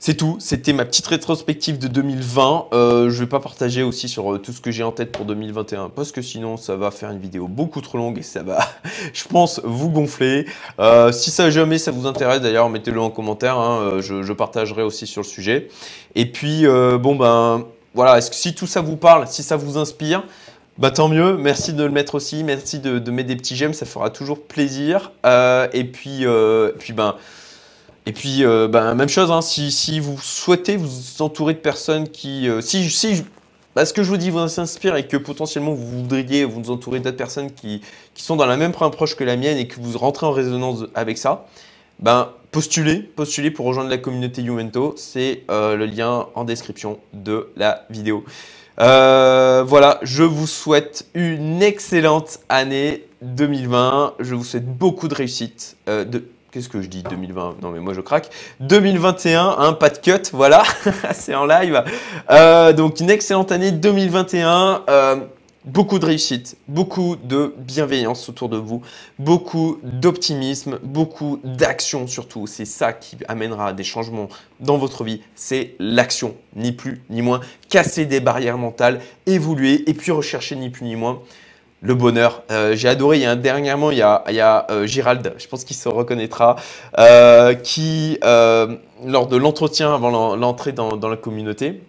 C'est 0.00 0.14
tout, 0.14 0.36
c'était 0.38 0.72
ma 0.72 0.84
petite 0.84 1.08
rétrospective 1.08 1.76
de 1.76 1.88
2020. 1.88 2.66
Euh, 2.72 3.10
je 3.10 3.14
ne 3.14 3.20
vais 3.20 3.26
pas 3.26 3.40
partager 3.40 3.82
aussi 3.82 4.08
sur 4.08 4.32
euh, 4.32 4.38
tout 4.38 4.52
ce 4.52 4.60
que 4.60 4.70
j'ai 4.70 4.84
en 4.84 4.92
tête 4.92 5.10
pour 5.10 5.24
2021 5.24 5.88
parce 5.88 6.12
que 6.12 6.22
sinon 6.22 6.56
ça 6.56 6.76
va 6.76 6.92
faire 6.92 7.10
une 7.10 7.18
vidéo 7.18 7.48
beaucoup 7.48 7.80
trop 7.80 7.98
longue 7.98 8.16
et 8.18 8.22
ça 8.22 8.44
va, 8.44 8.60
je 9.12 9.24
pense, 9.24 9.60
vous 9.64 9.90
gonfler. 9.90 10.46
Euh, 10.78 11.10
si 11.10 11.32
ça 11.32 11.50
jamais 11.50 11.78
ça 11.78 11.90
vous 11.90 12.06
intéresse 12.06 12.40
d'ailleurs, 12.40 12.70
mettez-le 12.70 13.00
en 13.00 13.10
commentaire, 13.10 13.58
hein, 13.58 13.98
je, 14.00 14.32
partagerai 14.32 14.84
aussi 14.84 15.08
sur 15.08 15.22
le 15.22 15.26
sujet. 15.26 15.68
Et 16.14 16.26
puis, 16.26 16.64
bon 16.64 17.16
ben 17.16 17.64
voilà, 17.94 18.18
est-ce 18.18 18.30
que 18.30 18.36
si 18.36 18.54
tout 18.54 18.68
ça 18.68 18.80
vous 18.80 18.96
parle, 18.96 19.26
si 19.26 19.42
ça 19.42 19.56
vous 19.56 19.78
inspire, 19.78 20.22
bah 20.78 20.92
tant 20.92 21.08
mieux, 21.08 21.36
merci 21.36 21.72
de 21.72 21.82
le 21.82 21.90
mettre 21.90 22.14
aussi, 22.14 22.44
merci 22.44 22.78
de, 22.78 23.10
mettre 23.10 23.28
des 23.28 23.36
petits 23.36 23.56
j'aime, 23.56 23.74
ça 23.74 23.84
fera 23.84 24.10
toujours 24.10 24.44
plaisir. 24.44 25.10
et 25.24 25.84
puis, 25.84 26.24
puis 26.78 26.92
ben 26.92 27.16
et 28.08 28.12
puis, 28.12 28.42
euh, 28.42 28.68
ben, 28.68 28.94
même 28.94 29.10
chose, 29.10 29.30
hein, 29.30 29.42
si, 29.42 30.00
vous 30.00 30.18
souhaitez 30.18 30.78
vous 30.78 31.20
entourer 31.20 31.52
de 31.52 31.58
personnes 31.58 32.08
qui... 32.08 32.48
Euh, 32.48 32.62
si, 32.62 32.88
si 32.88 33.22
bah, 33.76 33.84
ce 33.84 33.92
que 33.92 34.02
je 34.02 34.08
vous 34.08 34.16
dis 34.16 34.30
vous 34.30 34.38
inspire 34.38 34.96
et 34.96 35.06
que 35.06 35.18
potentiellement 35.18 35.74
vous 35.74 36.00
voudriez 36.00 36.46
vous 36.46 36.70
entourer 36.70 37.00
d'autres 37.00 37.18
personnes 37.18 37.52
qui, 37.52 37.82
qui, 38.14 38.22
sont 38.22 38.34
dans 38.34 38.46
la 38.46 38.56
même 38.56 38.72
approche 38.80 39.14
que 39.14 39.24
la 39.24 39.36
mienne 39.36 39.58
et 39.58 39.68
que 39.68 39.78
vous 39.78 39.98
rentrez 39.98 40.24
en 40.24 40.32
résonance 40.32 40.86
avec 40.94 41.18
ça, 41.18 41.48
ben, 41.98 42.30
postulez, 42.50 43.00
postulez 43.00 43.50
pour 43.50 43.66
rejoindre 43.66 43.90
la 43.90 43.98
communauté 43.98 44.40
Youmento. 44.40 44.94
C'est 44.96 45.42
euh, 45.50 45.76
le 45.76 45.84
lien 45.84 46.28
en 46.34 46.44
description 46.44 47.00
de 47.12 47.50
la 47.56 47.84
vidéo. 47.90 48.24
Voilà, 48.78 49.98
je 50.00 50.22
vous 50.22 50.46
souhaite 50.46 51.08
une 51.12 51.62
excellente 51.62 52.40
année 52.48 53.04
2020. 53.20 54.14
Je 54.18 54.34
vous 54.34 54.44
souhaite 54.44 54.66
beaucoup 54.66 55.08
de 55.08 55.14
réussite. 55.14 55.76
Qu'est-ce 56.50 56.68
que 56.68 56.80
je 56.80 56.88
dis 56.88 57.02
2020 57.02 57.56
Non 57.62 57.70
mais 57.70 57.80
moi 57.80 57.94
je 57.94 58.00
craque. 58.00 58.30
2021, 58.60 59.56
hein, 59.58 59.72
pas 59.74 59.90
de 59.90 59.98
cut, 59.98 60.30
voilà, 60.32 60.62
c'est 61.12 61.34
en 61.34 61.46
live. 61.46 61.82
donc 62.76 63.00
une 63.00 63.10
excellente 63.10 63.52
année 63.52 63.70
2021 63.72 64.84
beaucoup 65.68 65.98
de 65.98 66.06
réussite, 66.06 66.56
beaucoup 66.66 67.16
de 67.16 67.54
bienveillance 67.58 68.28
autour 68.28 68.48
de 68.48 68.56
vous, 68.56 68.82
beaucoup 69.18 69.78
d'optimisme, 69.82 70.78
beaucoup 70.82 71.40
d'action 71.44 72.06
surtout. 72.06 72.46
C'est 72.46 72.64
ça 72.64 72.92
qui 72.92 73.16
amènera 73.28 73.72
des 73.72 73.84
changements 73.84 74.28
dans 74.60 74.78
votre 74.78 75.04
vie. 75.04 75.20
C'est 75.34 75.74
l'action, 75.78 76.34
ni 76.56 76.72
plus 76.72 77.02
ni 77.10 77.22
moins. 77.22 77.40
Casser 77.68 78.06
des 78.06 78.20
barrières 78.20 78.58
mentales, 78.58 79.00
évoluer 79.26 79.88
et 79.88 79.94
puis 79.94 80.10
rechercher 80.10 80.56
ni 80.56 80.70
plus 80.70 80.84
ni 80.84 80.96
moins 80.96 81.20
le 81.80 81.94
bonheur. 81.94 82.42
Euh, 82.50 82.74
j'ai 82.74 82.88
adoré, 82.88 83.18
il 83.18 83.22
y 83.22 83.26
a 83.26 83.36
dernièrement, 83.36 83.90
il 83.90 83.98
y 83.98 84.02
a, 84.02 84.66
euh, 84.70 84.86
Gérald, 84.86 85.34
je 85.38 85.46
pense 85.46 85.64
qu'il 85.64 85.76
se 85.76 85.88
reconnaîtra, 85.88 86.56
euh, 86.98 87.54
qui, 87.54 88.18
lors 88.22 89.26
de 89.28 89.36
l'entretien 89.36 89.94
avant 89.94 90.36
l'entrée 90.36 90.72
dans, 90.72 91.08
la 91.08 91.16
communauté, 91.16 91.80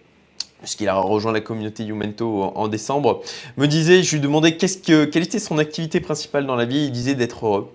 puisqu'il 0.60 0.88
a 0.88 0.94
rejoint 0.94 1.32
la 1.32 1.40
communauté 1.40 1.84
Youmento 1.84 2.52
en, 2.54 2.68
décembre, 2.68 3.22
me 3.56 3.66
disait, 3.66 4.02
je 4.02 4.14
lui 4.14 4.20
demandais 4.20 4.56
que, 4.56 5.04
quelle 5.04 5.22
était 5.22 5.38
son 5.38 5.58
activité 5.58 6.00
principale 6.00 6.46
dans 6.46 6.56
la 6.56 6.66
vie, 6.66 6.84
il 6.84 6.92
disait 6.92 7.14
d'être 7.14 7.46
heureux. 7.46 7.72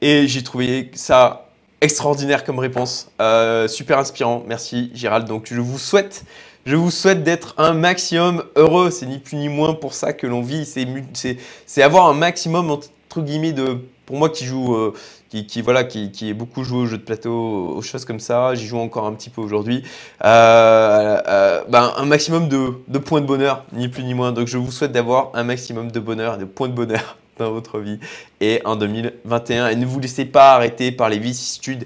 Et 0.00 0.26
j'ai 0.26 0.42
trouvé 0.42 0.90
ça 0.94 1.48
extraordinaire 1.80 2.44
comme 2.44 2.58
réponse, 2.58 3.10
super 3.68 3.98
inspirant, 3.98 4.42
merci 4.46 4.90
Gérald. 4.94 5.28
Donc 5.28 5.46
je 5.46 5.60
vous 5.60 5.78
souhaite, 5.78 6.24
je 6.66 6.76
vous 6.76 6.90
souhaite 6.90 7.22
d'être 7.22 7.54
un 7.58 7.74
maximum 7.74 8.44
heureux, 8.56 8.90
c'est 8.90 9.06
ni 9.06 9.18
plus 9.18 9.36
ni 9.36 9.48
moins 9.48 9.74
pour 9.74 9.94
ça 9.94 10.12
que 10.12 10.26
l'on 10.26 10.42
vit, 10.42 10.64
c'est 10.64 11.82
avoir 11.82 12.08
un 12.08 12.14
maximum 12.14 12.70
entre 12.70 13.20
guillemets 13.20 13.52
de, 13.52 13.78
pour 14.06 14.16
moi 14.16 14.30
qui 14.30 14.44
joue... 14.44 14.74
Euh, 14.74 14.94
qui, 15.42 15.62
voilà, 15.62 15.84
qui, 15.84 16.12
qui, 16.12 16.30
est 16.30 16.34
beaucoup 16.34 16.62
joué 16.62 16.78
aux 16.78 16.86
jeux 16.86 16.98
de 16.98 17.02
plateau, 17.02 17.74
aux 17.74 17.82
choses 17.82 18.04
comme 18.04 18.20
ça. 18.20 18.54
J'y 18.54 18.66
joue 18.66 18.78
encore 18.78 19.06
un 19.06 19.12
petit 19.14 19.30
peu 19.30 19.40
aujourd'hui. 19.40 19.82
Euh, 20.24 21.20
euh, 21.26 21.64
ben, 21.68 21.92
un 21.96 22.04
maximum 22.04 22.48
de, 22.48 22.98
points 22.98 23.20
de 23.20 23.26
bonheur, 23.26 23.64
ni 23.72 23.88
plus 23.88 24.04
ni 24.04 24.14
moins. 24.14 24.32
Donc 24.32 24.46
je 24.46 24.58
vous 24.58 24.70
souhaite 24.70 24.92
d'avoir 24.92 25.30
un 25.34 25.42
maximum 25.42 25.90
de 25.90 25.98
bonheur 25.98 26.38
de 26.38 26.44
points 26.44 26.68
de 26.68 26.74
bonheur 26.74 27.18
dans 27.38 27.50
votre 27.50 27.80
vie 27.80 27.98
et 28.40 28.60
en 28.64 28.76
2021. 28.76 29.68
Et 29.68 29.76
ne 29.76 29.86
vous 29.86 29.98
laissez 29.98 30.24
pas 30.24 30.54
arrêter 30.54 30.92
par 30.92 31.08
les 31.08 31.18
vicissitudes. 31.18 31.84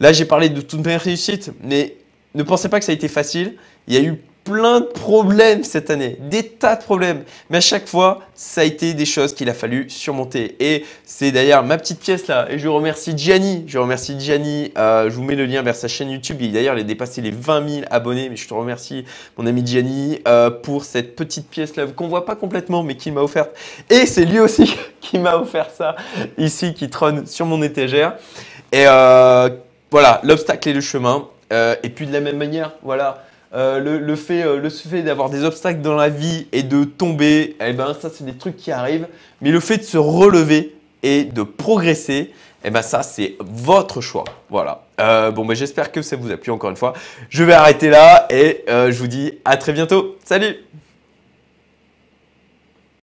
Là, 0.00 0.12
j'ai 0.12 0.24
parlé 0.24 0.48
de 0.48 0.60
toutes 0.60 0.84
mes 0.84 0.96
réussites, 0.96 1.52
mais 1.62 1.96
ne 2.38 2.42
pensez 2.44 2.68
pas 2.68 2.78
que 2.78 2.84
ça 2.84 2.92
a 2.92 2.94
été 2.94 3.08
facile. 3.08 3.56
Il 3.88 3.94
y 3.94 3.96
a 3.96 4.00
eu 4.00 4.22
plein 4.44 4.80
de 4.80 4.86
problèmes 4.86 5.62
cette 5.62 5.90
année, 5.90 6.16
des 6.20 6.42
tas 6.42 6.76
de 6.76 6.82
problèmes. 6.82 7.24
Mais 7.50 7.58
à 7.58 7.60
chaque 7.60 7.86
fois, 7.86 8.20
ça 8.34 8.62
a 8.62 8.64
été 8.64 8.94
des 8.94 9.04
choses 9.04 9.34
qu'il 9.34 9.50
a 9.50 9.54
fallu 9.54 9.90
surmonter. 9.90 10.56
Et 10.60 10.86
c'est 11.04 11.32
d'ailleurs 11.32 11.64
ma 11.64 11.76
petite 11.76 12.00
pièce 12.00 12.28
là. 12.28 12.46
Et 12.48 12.58
je 12.58 12.68
remercie 12.68 13.12
Gianni. 13.16 13.64
Je 13.66 13.76
remercie 13.76 14.18
Gianni. 14.18 14.72
Euh, 14.78 15.10
je 15.10 15.16
vous 15.16 15.22
mets 15.22 15.34
le 15.34 15.44
lien 15.44 15.62
vers 15.62 15.74
sa 15.74 15.88
chaîne 15.88 16.10
YouTube. 16.10 16.38
D'ailleurs, 16.38 16.76
il 16.76 16.80
a 16.80 16.84
dépassé 16.84 17.20
les 17.20 17.32
20 17.32 17.68
000 17.68 17.86
abonnés. 17.90 18.30
Mais 18.30 18.36
je 18.36 18.48
te 18.48 18.54
remercie, 18.54 19.04
mon 19.36 19.46
ami 19.46 19.66
Gianni, 19.66 20.20
euh, 20.26 20.48
pour 20.50 20.84
cette 20.84 21.16
petite 21.16 21.50
pièce 21.50 21.76
là 21.76 21.86
qu'on 21.86 22.08
voit 22.08 22.24
pas 22.24 22.36
complètement, 22.36 22.82
mais 22.82 22.96
qu'il 22.96 23.12
m'a 23.12 23.20
offerte. 23.20 23.50
Et 23.90 24.06
c'est 24.06 24.24
lui 24.24 24.38
aussi 24.38 24.74
qui 25.00 25.18
m'a 25.18 25.36
offert 25.36 25.70
ça 25.76 25.96
ici, 26.38 26.72
qui 26.72 26.88
trône 26.88 27.26
sur 27.26 27.44
mon 27.44 27.60
étagère. 27.62 28.14
Et 28.72 28.84
euh, 28.86 29.50
voilà, 29.90 30.20
l'obstacle 30.22 30.68
est 30.68 30.74
le 30.74 30.80
chemin. 30.80 31.28
Et 31.50 31.88
puis 31.88 32.06
de 32.06 32.12
la 32.12 32.20
même 32.20 32.36
manière, 32.36 32.72
voilà. 32.82 33.24
Euh, 33.54 33.98
le, 33.98 34.16
fait, 34.16 34.42
euh, 34.42 34.68
fait 34.68 35.02
d'avoir 35.02 35.30
des 35.30 35.42
obstacles 35.42 35.80
dans 35.80 35.94
la 35.94 36.10
vie 36.10 36.46
et 36.52 36.62
de 36.62 36.84
tomber, 36.84 37.56
eh 37.60 37.72
ben, 37.72 37.96
ça, 37.98 38.10
c'est 38.12 38.24
des 38.24 38.34
trucs 38.34 38.56
qui 38.56 38.70
arrivent. 38.70 39.08
Mais 39.40 39.50
le 39.50 39.60
fait 39.60 39.78
de 39.78 39.84
se 39.84 39.96
relever 39.96 40.74
et 41.02 41.24
de 41.24 41.42
progresser, 41.42 42.32
eh 42.62 42.70
ben, 42.70 42.82
ça, 42.82 43.02
c'est 43.02 43.36
votre 43.40 44.02
choix. 44.02 44.24
Voilà. 44.50 44.82
Euh, 45.00 45.30
bon, 45.30 45.46
ben, 45.46 45.54
j'espère 45.54 45.92
que 45.92 46.02
ça 46.02 46.16
vous 46.16 46.30
a 46.30 46.36
plu 46.36 46.52
encore 46.52 46.68
une 46.68 46.76
fois. 46.76 46.92
Je 47.30 47.42
vais 47.42 47.54
arrêter 47.54 47.88
là 47.88 48.26
et 48.28 48.64
je 48.68 48.98
vous 48.98 49.06
dis 49.06 49.32
à 49.44 49.56
très 49.56 49.72
bientôt. 49.72 50.16
Salut 50.24 50.56